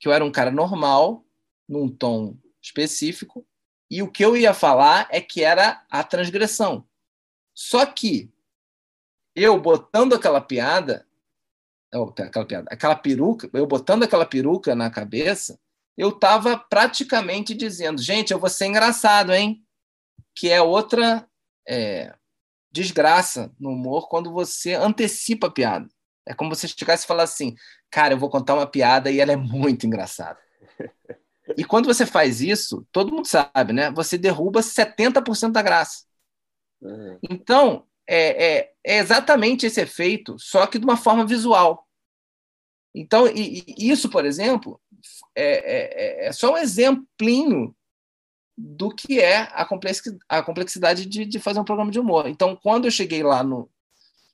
[0.00, 1.24] que eu era um cara normal,
[1.68, 3.46] num tom específico,
[3.88, 6.84] e o que eu ia falar é que era a transgressão.
[7.54, 8.28] Só que
[9.32, 11.06] eu botando aquela piada,
[12.04, 15.58] aquela piada, aquela peruca, eu botando aquela peruca na cabeça,
[15.96, 19.62] eu estava praticamente dizendo, gente, eu vou ser engraçado, hein?
[20.34, 21.26] Que é outra
[21.66, 22.14] é,
[22.70, 25.88] desgraça no humor quando você antecipa a piada.
[26.26, 27.54] É como você chegasse e falar assim,
[27.90, 30.38] cara, eu vou contar uma piada e ela é muito engraçada.
[31.56, 33.90] E quando você faz isso, todo mundo sabe, né?
[33.92, 36.04] Você derruba 70% da graça.
[36.80, 37.18] Uhum.
[37.30, 41.85] Então, é, é, é, exatamente esse efeito, só que de uma forma visual.
[42.98, 44.80] Então, e, e isso, por exemplo,
[45.34, 47.76] é, é, é, só um exemplinho
[48.56, 52.26] do que é a complexidade, a complexidade de, de, fazer um programa de humor.
[52.26, 53.70] Então, quando eu cheguei lá no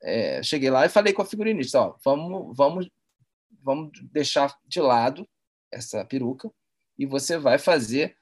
[0.00, 2.88] é, cheguei lá e falei com a figurinista, ó, vamos, vamos,
[3.60, 5.28] vamos deixar de lado
[5.72, 6.48] essa peruca
[6.96, 8.16] e você vai fazer,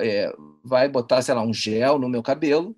[0.00, 0.32] é,
[0.64, 2.74] vai botar, sei lá, um gel no meu cabelo,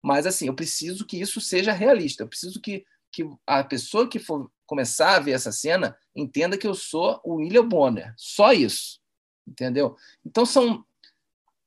[0.00, 2.22] mas assim, eu preciso que isso seja realista.
[2.22, 6.66] Eu preciso que, que a pessoa que for começar a ver essa cena entenda que
[6.66, 8.12] eu sou o William Bonner.
[8.16, 9.00] Só isso,
[9.46, 9.96] entendeu?
[10.24, 10.84] Então são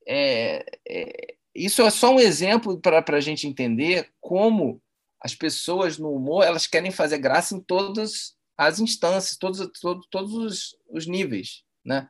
[0.06, 4.80] é, é, isso é só um exemplo para a gente entender como
[5.20, 10.34] as pessoas no humor elas querem fazer graça em todas as instâncias, todos, todos, todos
[10.34, 12.08] os, os níveis, né?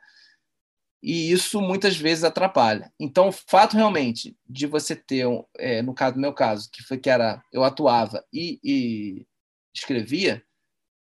[1.02, 2.92] E isso muitas vezes atrapalha.
[3.00, 5.24] Então, o fato realmente de você ter,
[5.56, 9.26] é, no caso do meu caso, que foi que era eu atuava e, e
[9.74, 10.44] escrevia,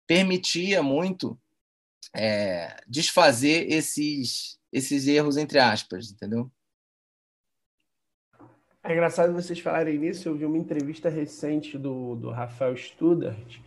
[0.07, 1.39] permitia muito
[2.15, 6.51] é, desfazer esses esses erros entre aspas, entendeu?
[8.83, 10.29] É engraçado vocês falarem nisso.
[10.29, 13.57] Eu vi uma entrevista recente do, do Rafael Studart,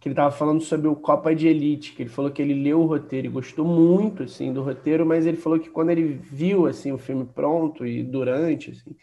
[0.00, 2.80] que ele estava falando sobre o Copa de Elite, que ele falou que ele leu
[2.80, 6.66] o roteiro e gostou muito assim do roteiro, mas ele falou que quando ele viu
[6.66, 8.96] assim o filme pronto e durante assim,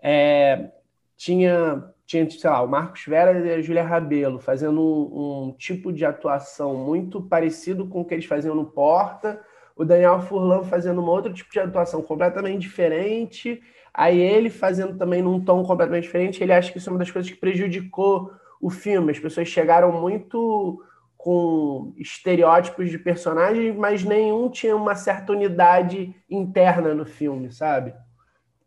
[0.00, 0.70] é,
[1.16, 5.92] tinha tinha sei lá o Marcos Vera e a Júlia Rabelo fazendo um, um, tipo
[5.92, 9.40] de atuação muito parecido com o que eles faziam no Porta,
[9.76, 13.62] o Daniel Furlan fazendo um outro tipo de atuação completamente diferente
[13.98, 17.10] Aí ele fazendo também num tom completamente diferente, ele acha que isso é uma das
[17.10, 18.30] coisas que prejudicou
[18.60, 19.10] o filme.
[19.10, 20.80] As pessoas chegaram muito
[21.16, 27.92] com estereótipos de personagens, mas nenhum tinha uma certa unidade interna no filme, sabe?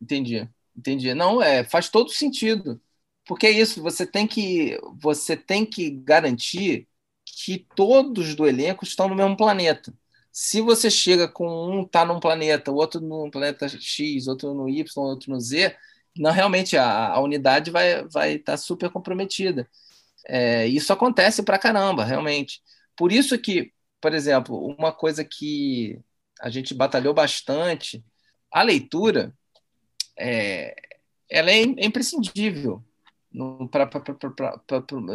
[0.02, 1.14] Entendi, entendi.
[1.14, 2.78] Não, é, faz todo sentido.
[3.32, 6.86] Porque é isso, você tem que você tem que garantir
[7.26, 9.94] que todos do elenco estão no mesmo planeta.
[10.34, 14.68] Se você chega com um tá num planeta, o outro num planeta X, outro no
[14.68, 15.74] Y, outro no Z,
[16.18, 19.66] não realmente a, a unidade vai vai estar tá super comprometida.
[20.28, 22.62] É, isso acontece pra caramba, realmente.
[22.98, 23.72] Por isso que,
[24.02, 25.98] por exemplo, uma coisa que
[26.42, 28.04] a gente batalhou bastante,
[28.52, 29.34] a leitura,
[30.20, 30.76] é,
[31.30, 32.84] ela é imprescindível,
[33.32, 34.62] no, pra, pra, pra,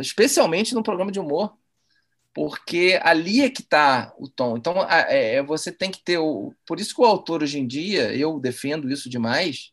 [0.00, 1.56] especialmente no programa de humor
[2.36, 4.58] porque ali é que está o tom.
[4.58, 6.52] Então, é, é, você tem que ter o.
[6.66, 9.72] Por isso que o autor hoje em dia, eu defendo isso demais.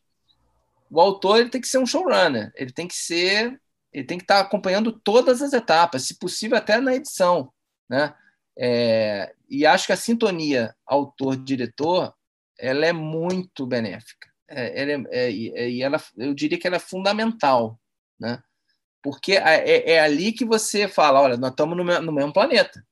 [0.90, 3.60] O autor ele tem que ser um showrunner, ele tem que ser,
[3.92, 7.52] ele tem que estar tá acompanhando todas as etapas, se possível até na edição,
[7.86, 8.14] né?
[8.58, 12.14] É, e acho que a sintonia autor-diretor
[12.58, 14.26] ela é muito benéfica.
[14.48, 17.78] É, ela é, é, e ela, eu diria que ela é fundamental,
[18.24, 18.42] né?
[19.02, 22.84] Porque é, é, ali que você fala, olha, nós estamos no, no mesmo planeta,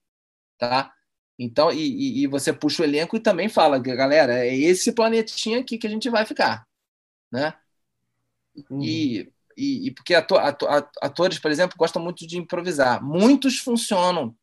[0.59, 0.93] tá?
[1.39, 5.79] Então, e, e, você puxa o elenco e também fala, galera, é esse planetinha aqui
[5.79, 6.69] que a gente vai ficar,
[7.33, 7.55] né?
[8.71, 8.83] Uhum.
[8.83, 13.03] E, e, e, porque ator, ator, atores, por exemplo, gostam muito de improvisar.
[13.03, 14.37] Muitos funcionam,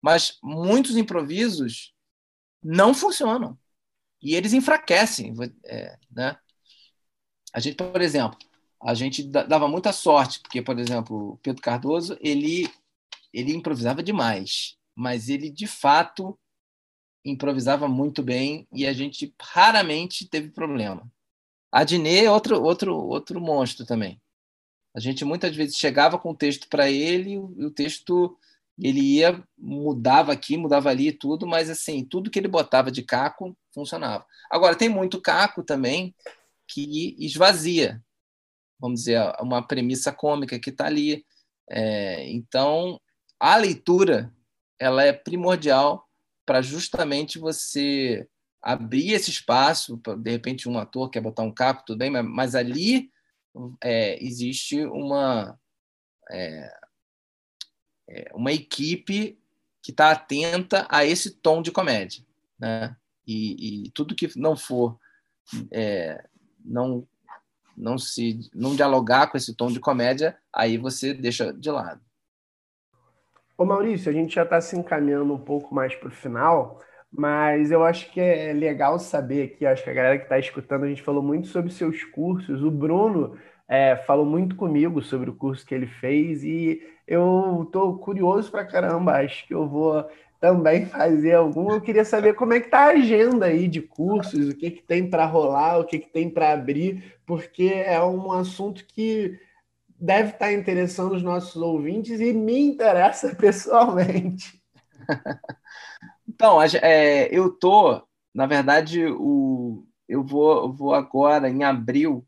[0.00, 1.92] mas muitos improvisos
[2.62, 3.58] não funcionam.
[4.22, 5.34] E eles enfraquecem,
[5.64, 6.38] é, né?
[7.52, 8.38] A gente, por exemplo,
[8.82, 12.70] a gente dava muita sorte, porque, por exemplo, o Pedro Cardoso, ele,
[13.32, 16.38] ele improvisava demais, mas ele de fato
[17.24, 21.10] improvisava muito bem e a gente raramente teve problema.
[21.72, 24.20] A Dinê é outro, outro, outro monstro também.
[24.94, 28.38] A gente muitas vezes chegava com o texto para ele e o texto
[28.78, 33.56] ele ia mudava aqui, mudava ali tudo, mas assim tudo que ele botava de caco
[33.74, 34.24] funcionava.
[34.50, 36.14] Agora tem muito caco também
[36.66, 38.02] que esvazia,
[38.78, 41.24] vamos dizer, uma premissa cômica que está ali.
[41.68, 43.00] É, então
[43.40, 44.32] a leitura
[44.78, 46.06] ela é primordial
[46.44, 48.28] para justamente você
[48.62, 52.54] abrir esse espaço, de repente um ator quer botar um capo, tudo bem, mas, mas
[52.54, 53.10] ali
[53.82, 55.58] é, existe uma
[56.30, 56.72] é,
[58.08, 59.38] é uma equipe
[59.82, 62.24] que está atenta a esse tom de comédia,
[62.58, 62.96] né?
[63.26, 64.98] E, e tudo que não for
[65.72, 66.24] é,
[66.64, 67.06] não
[67.76, 72.00] não se não dialogar com esse tom de comédia, aí você deixa de lado.
[73.58, 77.70] Ô Maurício, a gente já está se encaminhando um pouco mais para o final, mas
[77.70, 80.88] eu acho que é legal saber aqui, acho que a galera que está escutando, a
[80.88, 82.62] gente falou muito sobre seus cursos.
[82.62, 87.98] O Bruno é, falou muito comigo sobre o curso que ele fez e eu estou
[87.98, 90.06] curioso para caramba, acho que eu vou
[90.40, 91.72] também fazer algum.
[91.72, 94.82] Eu queria saber como é que tá a agenda aí de cursos, o que, que
[94.82, 99.38] tem para rolar, o que, que tem para abrir, porque é um assunto que
[99.98, 104.60] deve estar interessando os nossos ouvintes e me interessa pessoalmente.
[106.28, 108.02] Então, é, eu tô,
[108.34, 112.26] na verdade, o, eu vou, vou agora em abril,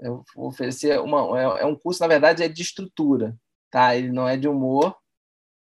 [0.00, 3.36] eu vou oferecer uma, é, é um curso, na verdade, é de estrutura,
[3.70, 3.94] tá?
[3.94, 4.96] Ele não é de humor,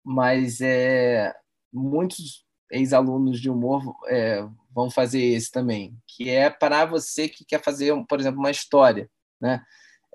[0.03, 1.33] mas é
[1.71, 7.61] muitos ex-alunos de humor é, vão fazer esse também, que é para você que quer
[7.61, 9.09] fazer, por exemplo, uma história,
[9.39, 9.63] né?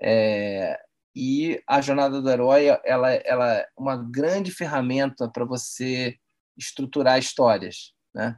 [0.01, 0.79] É,
[1.15, 6.15] e a jornada do herói ela, ela é uma grande ferramenta para você
[6.57, 8.37] estruturar histórias, né?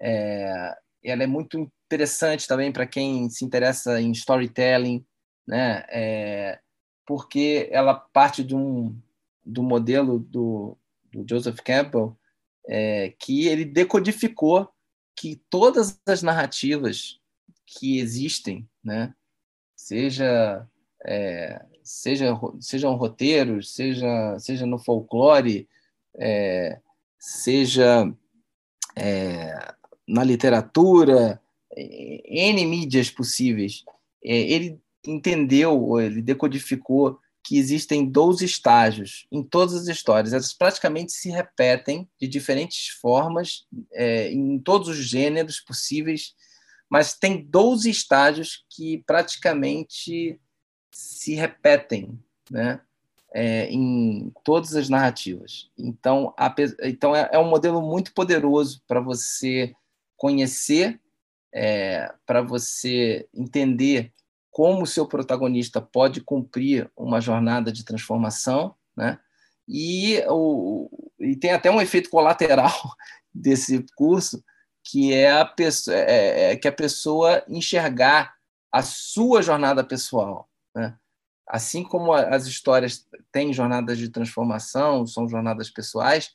[0.00, 5.04] É, ela é muito interessante também para quem se interessa em storytelling,
[5.46, 5.84] né?
[5.88, 6.60] É,
[7.06, 8.96] porque ela parte de um
[9.44, 10.76] do modelo do,
[11.12, 12.18] do Joseph Campbell
[12.68, 14.68] é, que ele decodificou
[15.14, 17.18] que todas as narrativas
[17.64, 19.14] que existem, né?
[19.74, 20.66] Seja
[21.04, 25.68] é, seja sejam roteiros, seja seja no folclore,
[26.18, 26.80] é,
[27.18, 28.12] seja
[28.96, 29.74] é,
[30.06, 31.40] na literatura,
[31.76, 33.84] n mídias possíveis.
[34.24, 40.32] É, ele entendeu, ele decodificou que existem 12 estágios em todas as histórias.
[40.32, 46.34] Elas praticamente se repetem de diferentes formas, é, em todos os gêneros possíveis,
[46.90, 50.40] mas tem 12 estágios que praticamente
[50.90, 52.18] se repetem,
[52.50, 52.80] né?
[53.32, 55.70] É, em todas as narrativas.
[55.78, 59.72] Então, a, então é, é, um modelo muito poderoso para você
[60.16, 60.98] conhecer,
[61.52, 64.12] é, para você entender
[64.56, 69.18] como o seu protagonista pode cumprir uma jornada de transformação, né?
[69.68, 70.88] E, o,
[71.20, 72.72] e tem até um efeito colateral
[73.34, 74.42] desse curso,
[74.82, 78.34] que é a pessoa, é, é, que a pessoa enxergar
[78.72, 80.48] a sua jornada pessoal.
[80.74, 80.96] Né?
[81.46, 86.32] Assim como as histórias têm jornadas de transformação, são jornadas pessoais,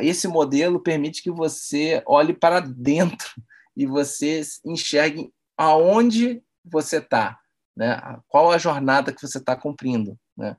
[0.00, 3.30] esse modelo permite que você olhe para dentro
[3.74, 7.38] e você enxergue aonde você está,
[7.76, 8.00] né?
[8.28, 10.18] qual a jornada que você está cumprindo.
[10.36, 10.56] Né?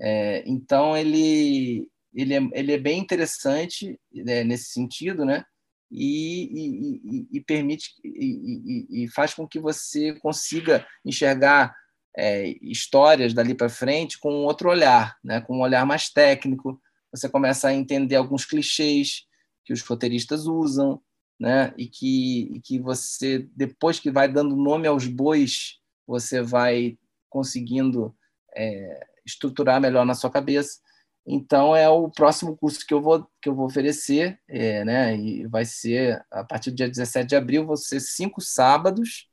[0.00, 5.44] É, então, ele, ele, é, ele é bem interessante né, nesse sentido, né?
[5.90, 11.74] E, e, e, permite e, e, faz com que você consiga enxergar
[12.14, 15.40] é, histórias dali para frente com outro olhar, né?
[15.40, 16.78] com um olhar mais técnico.
[17.10, 19.24] Você começa a entender alguns clichês
[19.64, 21.00] que os roteiristas usam,
[21.38, 21.72] né?
[21.76, 28.14] e, que, e que você, depois que vai dando nome aos bois, você vai conseguindo
[28.54, 30.80] é, estruturar melhor na sua cabeça.
[31.26, 35.14] Então é o próximo curso que eu vou que eu vou oferecer, é, né?
[35.14, 39.28] E vai ser a partir do dia 17 de abril, vão ser cinco sábados,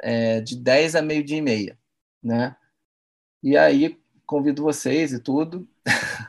[0.00, 1.78] é, de 10 a meio-dia e meia
[2.22, 2.56] né?
[3.42, 5.68] E aí convido vocês e tudo.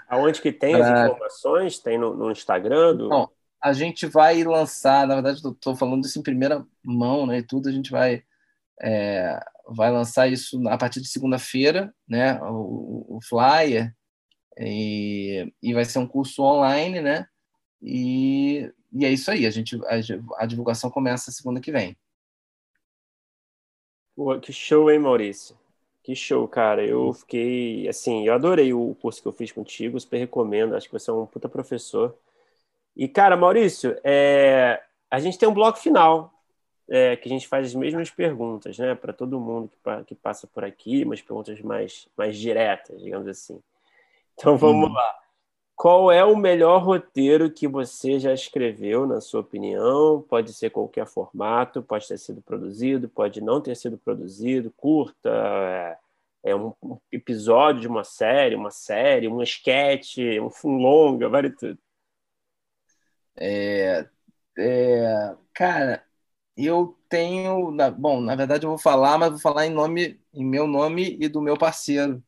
[0.10, 1.04] Aonde que tem pra...
[1.04, 1.80] as informações?
[1.80, 2.96] Tem no, no Instagram?
[2.96, 3.10] Do...
[3.10, 3.30] Bom,
[3.64, 7.38] a gente vai lançar, na verdade, estou falando isso em primeira mão, né?
[7.38, 8.24] E tudo, a gente vai
[8.82, 9.39] é,
[9.70, 12.39] vai lançar isso a partir de segunda-feira, né?
[12.43, 13.95] O, o, flyer
[14.59, 17.26] e, e vai ser um curso online, né?
[17.82, 19.45] E, e é isso aí.
[19.45, 21.97] A gente a, a divulgação começa segunda que vem.
[24.16, 25.57] Pô, que show, hein, Maurício?
[26.03, 26.86] Que show, cara.
[26.86, 30.76] Eu fiquei, assim, eu adorei o curso que eu fiz contigo, super recomendo.
[30.76, 32.18] Acho que você é um puta professor.
[32.96, 34.82] E, cara, Maurício, é...
[35.10, 36.34] a gente tem um bloco final,
[36.88, 40.48] é, que a gente faz as mesmas perguntas, né, para todo mundo que, que, passa
[40.48, 43.60] por aqui, umas perguntas mais, mais diretas, digamos assim.
[44.36, 44.94] Então vamos hum.
[44.94, 45.20] lá.
[45.76, 50.24] Qual é o melhor roteiro que você já escreveu, na sua opinião?
[50.30, 55.98] Pode ser qualquer formato, pode ter sido produzido, pode não ter sido produzido, curta, é,
[56.52, 61.50] é um, um episódio de uma série, uma série, um esquete, um, um longa, vale
[61.50, 61.78] tudo.
[63.36, 64.08] É,
[64.58, 66.06] é, cara,
[66.58, 70.68] eu tenho, bom, na verdade eu vou falar, mas vou falar em nome, em meu
[70.68, 72.24] nome e do meu parceiro,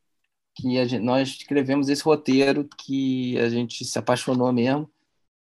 [0.54, 4.90] que gente, nós escrevemos esse roteiro que a gente se apaixonou mesmo,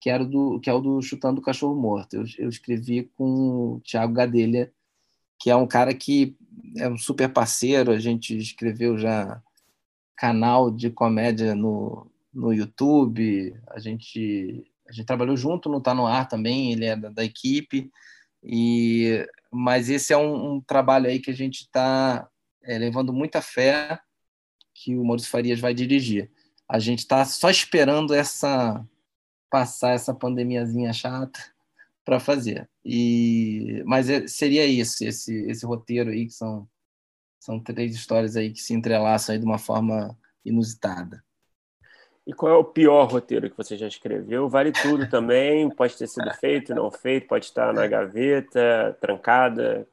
[0.01, 2.16] que era do que é o do chutando o cachorro morto.
[2.16, 4.72] Eu, eu escrevi com o Thiago Gadelha,
[5.39, 6.36] que é um cara que
[6.78, 7.91] é um super parceiro.
[7.91, 9.41] A gente escreveu já
[10.16, 13.55] canal de comédia no, no YouTube.
[13.68, 16.71] A gente a gente trabalhou junto no Tá no Ar também.
[16.71, 17.91] Ele é da, da equipe.
[18.43, 22.27] E mas esse é um, um trabalho aí que a gente está
[22.63, 23.99] é, levando muita fé
[24.73, 26.32] que o Maurício Farias vai dirigir.
[26.67, 28.86] A gente está só esperando essa
[29.49, 31.39] passar essa pandemiazinha chata
[32.05, 32.69] para fazer.
[32.84, 36.67] E mas é, seria isso, esse esse roteiro aí que são
[37.39, 41.23] são três histórias aí que se entrelaçam aí de uma forma inusitada.
[42.26, 44.47] E qual é o pior roteiro que você já escreveu?
[44.47, 49.88] Vale tudo também, pode ter sido feito, não feito, pode estar na gaveta, trancada,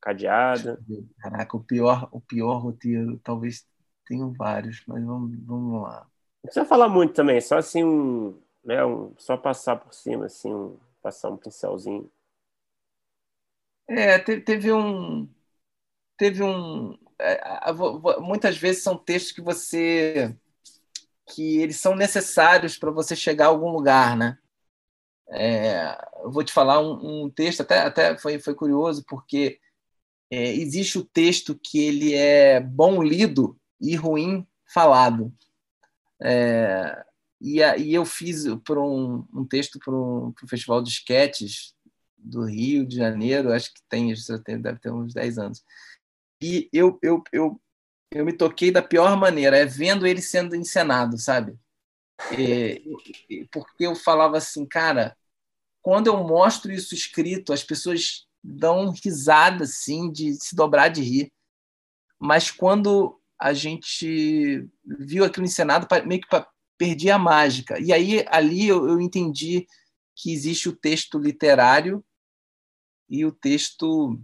[0.00, 0.78] cadeada.
[1.18, 3.66] Caraca, o pior, o pior roteiro talvez
[4.06, 6.06] tenho vários, mas vamos, vamos lá.
[6.42, 10.52] Não precisa falar muito também, só assim um, né, um, só passar por cima, assim,
[10.52, 12.10] um, passar um pincelzinho.
[13.88, 15.28] É, teve, teve um,
[16.16, 17.40] teve um, é,
[18.20, 20.34] muitas vezes são textos que você,
[21.28, 24.38] que eles são necessários para você chegar a algum lugar, né?
[25.28, 29.58] É, eu vou te falar um, um, texto até até foi, foi curioso porque
[30.30, 35.32] é, existe o texto que ele é bom lido e ruim falado.
[36.20, 37.04] É,
[37.40, 41.74] e, e eu fiz por um, um texto para um, um, festival de esquetes
[42.16, 44.14] do Rio de Janeiro, acho que tem,
[44.60, 45.64] deve ter uns 10 anos.
[46.40, 47.60] E eu, eu, eu,
[48.14, 51.58] eu me toquei da pior maneira, é vendo ele sendo encenado, sabe?
[52.30, 52.80] É,
[53.50, 55.16] porque eu falava assim, cara,
[55.80, 61.32] quando eu mostro isso escrito, as pessoas dão risada, assim, de se dobrar de rir.
[62.18, 66.46] Mas quando a gente viu aquilo encenado, meio que
[66.78, 67.80] perdi a mágica.
[67.80, 69.66] E aí, ali, eu, eu entendi
[70.14, 72.04] que existe o texto literário
[73.08, 74.20] e o texto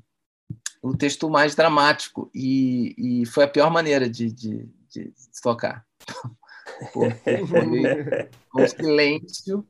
[0.83, 5.13] o texto mais dramático e, e foi a pior maneira de, de, de
[5.43, 5.85] tocar
[6.93, 7.15] foi
[8.55, 9.67] um silêncio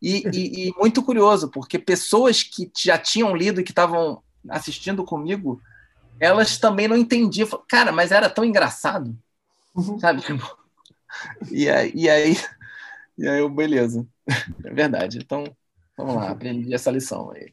[0.00, 5.04] e, e, e, muito curioso porque pessoas que já tinham lido e que estavam assistindo
[5.04, 5.60] comigo
[6.22, 7.48] elas também não entendiam.
[7.68, 9.16] Cara, mas era tão engraçado,
[9.74, 9.98] uhum.
[9.98, 10.22] sabe?
[11.50, 12.36] E aí, e aí,
[13.18, 14.06] e aí eu, beleza,
[14.64, 15.18] é verdade.
[15.18, 15.44] Então,
[15.96, 17.52] vamos lá, aprendi essa lição aí.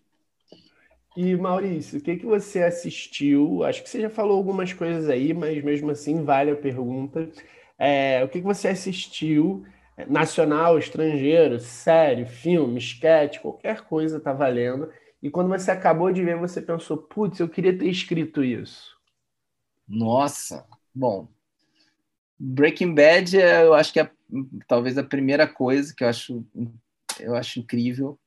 [1.21, 3.61] E Maurício, o que, que você assistiu?
[3.65, 7.29] Acho que você já falou algumas coisas aí, mas mesmo assim vale a pergunta.
[7.77, 9.65] É, o que, que você assistiu?
[10.07, 14.89] Nacional, estrangeiro, série, filme, sketch, qualquer coisa tá valendo
[15.21, 18.97] e quando você acabou de ver, você pensou, putz, eu queria ter escrito isso?
[19.85, 20.65] Nossa,
[20.95, 21.27] bom.
[22.39, 24.09] Breaking Bad, eu acho que é
[24.65, 26.45] talvez a primeira coisa que eu acho,
[27.19, 28.17] eu acho incrível.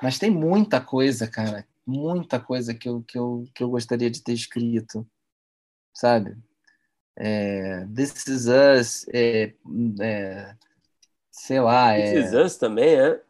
[0.00, 4.22] Mas tem muita coisa, cara, muita coisa que eu, que eu, que eu gostaria de
[4.22, 5.06] ter escrito,
[5.94, 6.36] sabe?
[7.16, 9.54] É, This Is Us, é,
[10.00, 10.56] é,
[11.30, 11.94] sei lá.
[11.94, 12.18] This é...
[12.18, 13.22] Is Us também, é?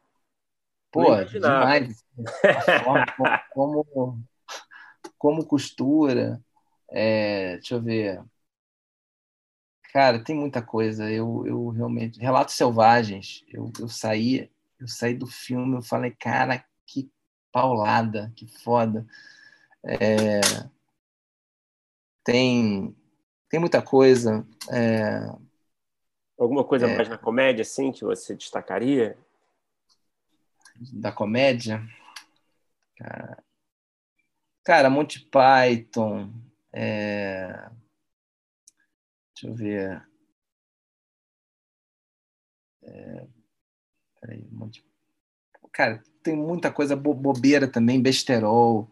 [0.90, 2.04] Pô, demais.
[3.52, 4.24] como,
[5.18, 6.42] como costura.
[6.88, 8.24] É, deixa eu ver.
[9.92, 11.10] Cara, tem muita coisa.
[11.10, 12.18] Eu, eu realmente.
[12.18, 13.44] Relatos Selvagens.
[13.48, 14.50] Eu, eu saí,
[14.80, 17.10] eu saí do filme, eu falei, cara, que
[17.56, 19.06] paulada, que foda.
[19.82, 20.40] É,
[22.22, 22.94] tem,
[23.48, 24.46] tem muita coisa.
[24.70, 25.20] É,
[26.38, 29.16] Alguma coisa é, mais na comédia, assim, que você destacaria?
[30.92, 31.82] da comédia.
[32.98, 33.44] Cara,
[34.62, 36.30] cara Monty Python.
[36.70, 37.70] É...
[39.34, 40.06] Deixa eu ver.
[42.82, 43.26] É...
[44.20, 44.84] Peraí, Monty...
[45.72, 48.90] Cara, tem muita coisa bobeira também, besterol,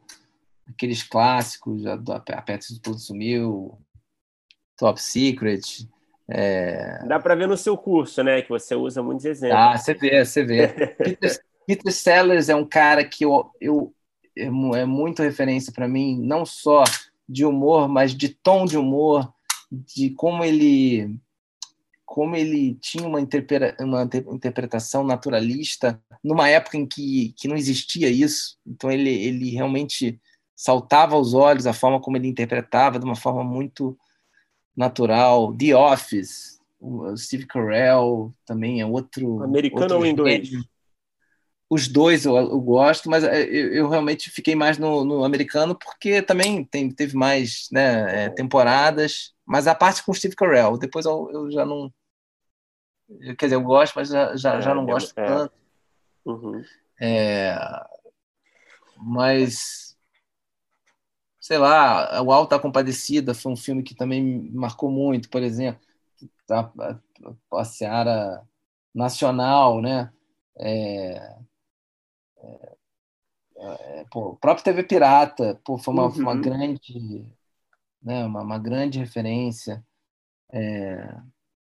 [0.69, 3.77] aqueles clássicos, a, a Pepsi Tudo Sumiu,
[4.79, 5.89] Top Secret.
[6.31, 7.05] É...
[7.09, 8.41] Dá para ver no seu curso, né?
[8.41, 9.59] Que você usa muitos exemplos.
[9.59, 10.69] Ah, você vê, você vê.
[10.69, 13.93] Peter, Peter Sellers é um cara que eu, eu
[14.39, 16.85] é, é muito referência para mim, não só
[17.29, 19.29] de humor, mas de tom de humor,
[19.73, 21.19] de como ele
[22.05, 24.03] como ele tinha uma, interpre, uma
[24.33, 28.59] interpretação naturalista numa época em que, que não existia isso.
[28.67, 30.21] Então ele, ele realmente
[30.55, 33.99] saltava aos olhos a forma como ele interpretava de uma forma muito
[34.77, 35.55] natural.
[35.57, 39.43] The Office, o Steve Carell também é outro.
[39.43, 40.51] Americano outro ou inglês?
[41.69, 45.77] Os dois eu, eu gosto, mas é, eu, eu, realmente fiquei mais no, no americano
[45.77, 49.34] porque também tem, teve mais né, é, temporadas.
[49.47, 51.93] Mas a parte com o Steve Carell, depois eu, eu já não.
[53.39, 55.27] Quer dizer, eu gosto, mas já, já, é, já não gosto é.
[55.27, 55.55] tanto.
[56.25, 56.63] Uhum.
[57.01, 57.57] É,
[58.97, 59.95] mas
[61.45, 65.87] sei lá, o Alta Compadecida foi um filme que também me marcou muito, por exemplo,
[66.51, 68.43] a, a, a Seara
[68.95, 70.11] Nacional, né?
[70.57, 71.37] É,
[72.39, 72.77] é,
[73.59, 76.19] é, pô, o próprio TV Pirata pô, foi uma, uhum.
[76.19, 77.27] uma grande
[78.05, 79.85] né, uma, uma grande referência
[80.53, 81.17] é,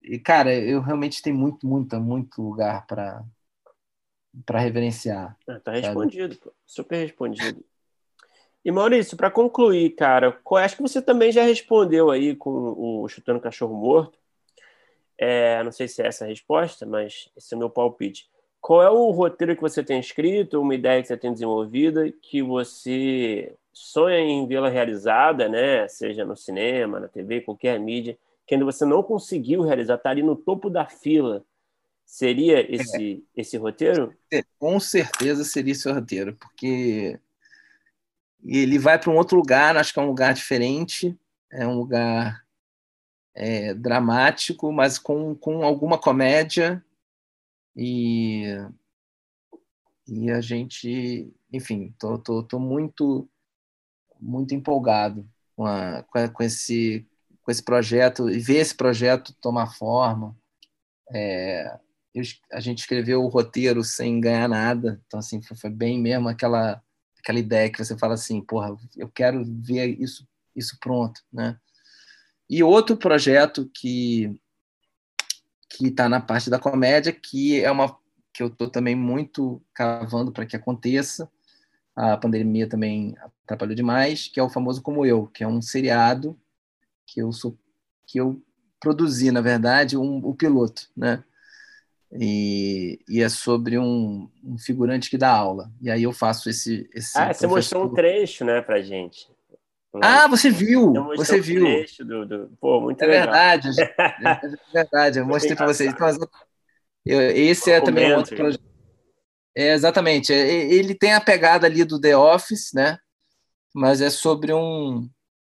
[0.03, 3.25] e cara eu realmente tenho muito muito muito lugar para
[4.47, 6.53] para reverenciar ah, tá respondido pô.
[6.65, 7.65] super respondido
[8.65, 13.41] e Maurício, para concluir, cara, acho que você também já respondeu aí com o Chutando
[13.41, 14.19] Cachorro Morto.
[15.17, 18.29] É, não sei se é essa a resposta, mas esse é o meu palpite.
[18.61, 22.43] Qual é o roteiro que você tem escrito, uma ideia que você tem desenvolvida, que
[22.43, 25.87] você sonha em vê-la realizada, né?
[25.89, 30.23] Seja no cinema, na TV, qualquer mídia, que ainda você não conseguiu realizar, está ali
[30.23, 31.45] no topo da fila.
[32.05, 33.41] Seria esse, é.
[33.41, 34.13] esse roteiro?
[34.33, 37.19] É, com certeza seria esse roteiro, porque
[38.45, 41.17] ele vai para um outro lugar, acho que é um lugar diferente,
[41.53, 42.45] é um lugar
[43.35, 46.85] é, dramático, mas com, com alguma comédia.
[47.77, 48.45] E,
[50.09, 53.29] e a gente, enfim, tô, tô, tô muito,
[54.21, 57.07] muito empolgado com, a, com, esse,
[57.43, 60.37] com esse projeto e ver esse projeto tomar forma.
[61.13, 61.79] É,
[62.15, 62.23] eu,
[62.53, 66.83] a gente escreveu o roteiro sem ganhar nada, então assim foi, foi bem mesmo aquela
[67.21, 70.27] aquela ideia que você fala assim, porra, eu quero ver isso,
[70.57, 71.59] isso pronto, né?
[72.49, 74.35] E outro projeto que
[75.69, 77.97] que está na parte da comédia, que é uma
[78.33, 81.31] que eu estou também muito cavando para que aconteça.
[81.95, 86.39] A pandemia também atrapalhou demais, que é o famoso Como Eu, que é um seriado
[87.07, 87.59] que eu sou
[88.07, 88.43] que eu
[88.81, 91.23] produzi, na verdade, um, o piloto, né?
[92.13, 95.71] E, e, é sobre um, um, figurante que dá aula.
[95.81, 96.91] E aí eu faço esse.
[96.93, 99.29] esse ah, você mostrou um trecho, né, pra gente.
[100.03, 100.93] Ah, você viu!
[101.17, 101.63] Você viu!
[101.63, 102.51] Um trecho do, do...
[102.61, 103.25] Pô, muito é legal.
[103.27, 104.41] verdade, é
[104.73, 105.19] verdade.
[105.21, 105.93] Eu mostrei para vocês.
[105.93, 106.09] Então,
[107.07, 108.70] eu, esse é também um outro projeto.
[109.57, 110.33] É, exatamente.
[110.33, 112.99] É, ele tem a pegada ali do The Office, né?
[113.75, 115.09] Mas é sobre um,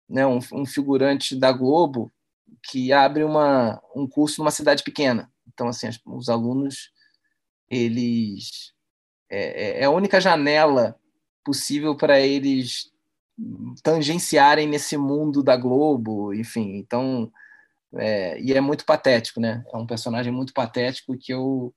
[0.09, 2.11] né, um, um figurante da Globo
[2.63, 5.31] que abre uma, um curso numa cidade pequena.
[5.47, 6.91] Então, assim, os alunos,
[7.69, 8.73] eles...
[9.29, 10.95] É, é, é a única janela
[11.43, 12.91] possível para eles
[13.83, 16.75] tangenciarem nesse mundo da Globo, enfim.
[16.77, 17.31] Então,
[17.95, 19.63] é, e é muito patético, né?
[19.71, 21.73] É um personagem muito patético que eu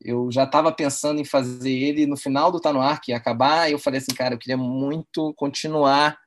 [0.00, 3.16] eu já estava pensando em fazer ele no final do Tá no Ar, que ia
[3.16, 6.18] acabar, e eu falei assim, cara, eu queria muito continuar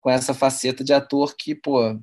[0.00, 1.98] com essa faceta de ator que, pô,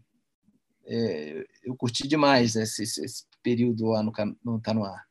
[0.85, 4.11] é, eu curti demais esse, esse, período lá no,
[4.43, 5.05] no Tá No Ar.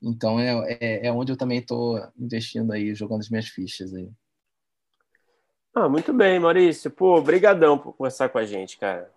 [0.00, 4.08] Então é, é, é onde eu também estou investindo aí, jogando as minhas fichas aí.
[5.74, 6.90] Ah, muito bem, Maurício.
[6.90, 9.12] Pô, brigadão por conversar com a gente, cara.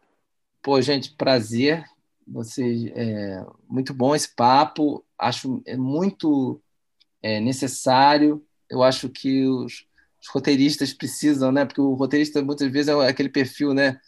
[0.61, 1.83] Pô, gente, prazer.
[2.27, 5.05] Você, é, muito bom esse papo.
[5.17, 6.61] Acho é muito
[7.21, 8.45] é, necessário.
[8.69, 9.85] Eu acho que os,
[10.21, 11.65] os, roteiristas precisam, né?
[11.65, 13.99] Porque o roteirista muitas vezes é aquele perfil, né?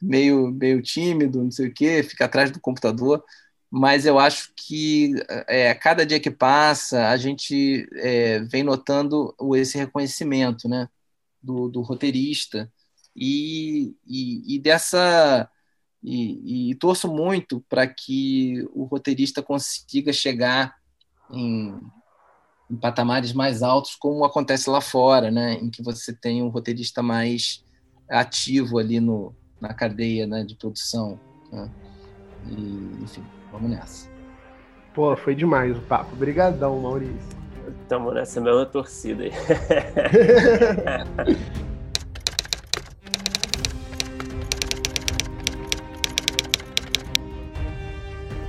[0.00, 3.24] Meio, meio tímido, não sei o quê, fica atrás do computador
[3.70, 5.12] mas eu acho que
[5.46, 10.88] é, cada dia que passa a gente é, vem notando esse reconhecimento né,
[11.42, 12.72] do, do roteirista
[13.14, 15.50] e, e, e dessa
[16.02, 20.76] e, e, torço muito para que o roteirista consiga chegar
[21.30, 21.74] em,
[22.70, 27.02] em, patamares mais altos como acontece lá fora né, em que você tem um roteirista
[27.02, 27.64] mais
[28.08, 31.18] ativo ali no, na cadeia né, de produção
[31.50, 31.70] né?
[32.46, 34.08] e, enfim Vamos nessa.
[34.94, 36.14] Pô, foi demais o papo.
[36.14, 37.38] Obrigadão, Maurício.
[37.88, 39.32] Tamo nessa mesma torcida aí.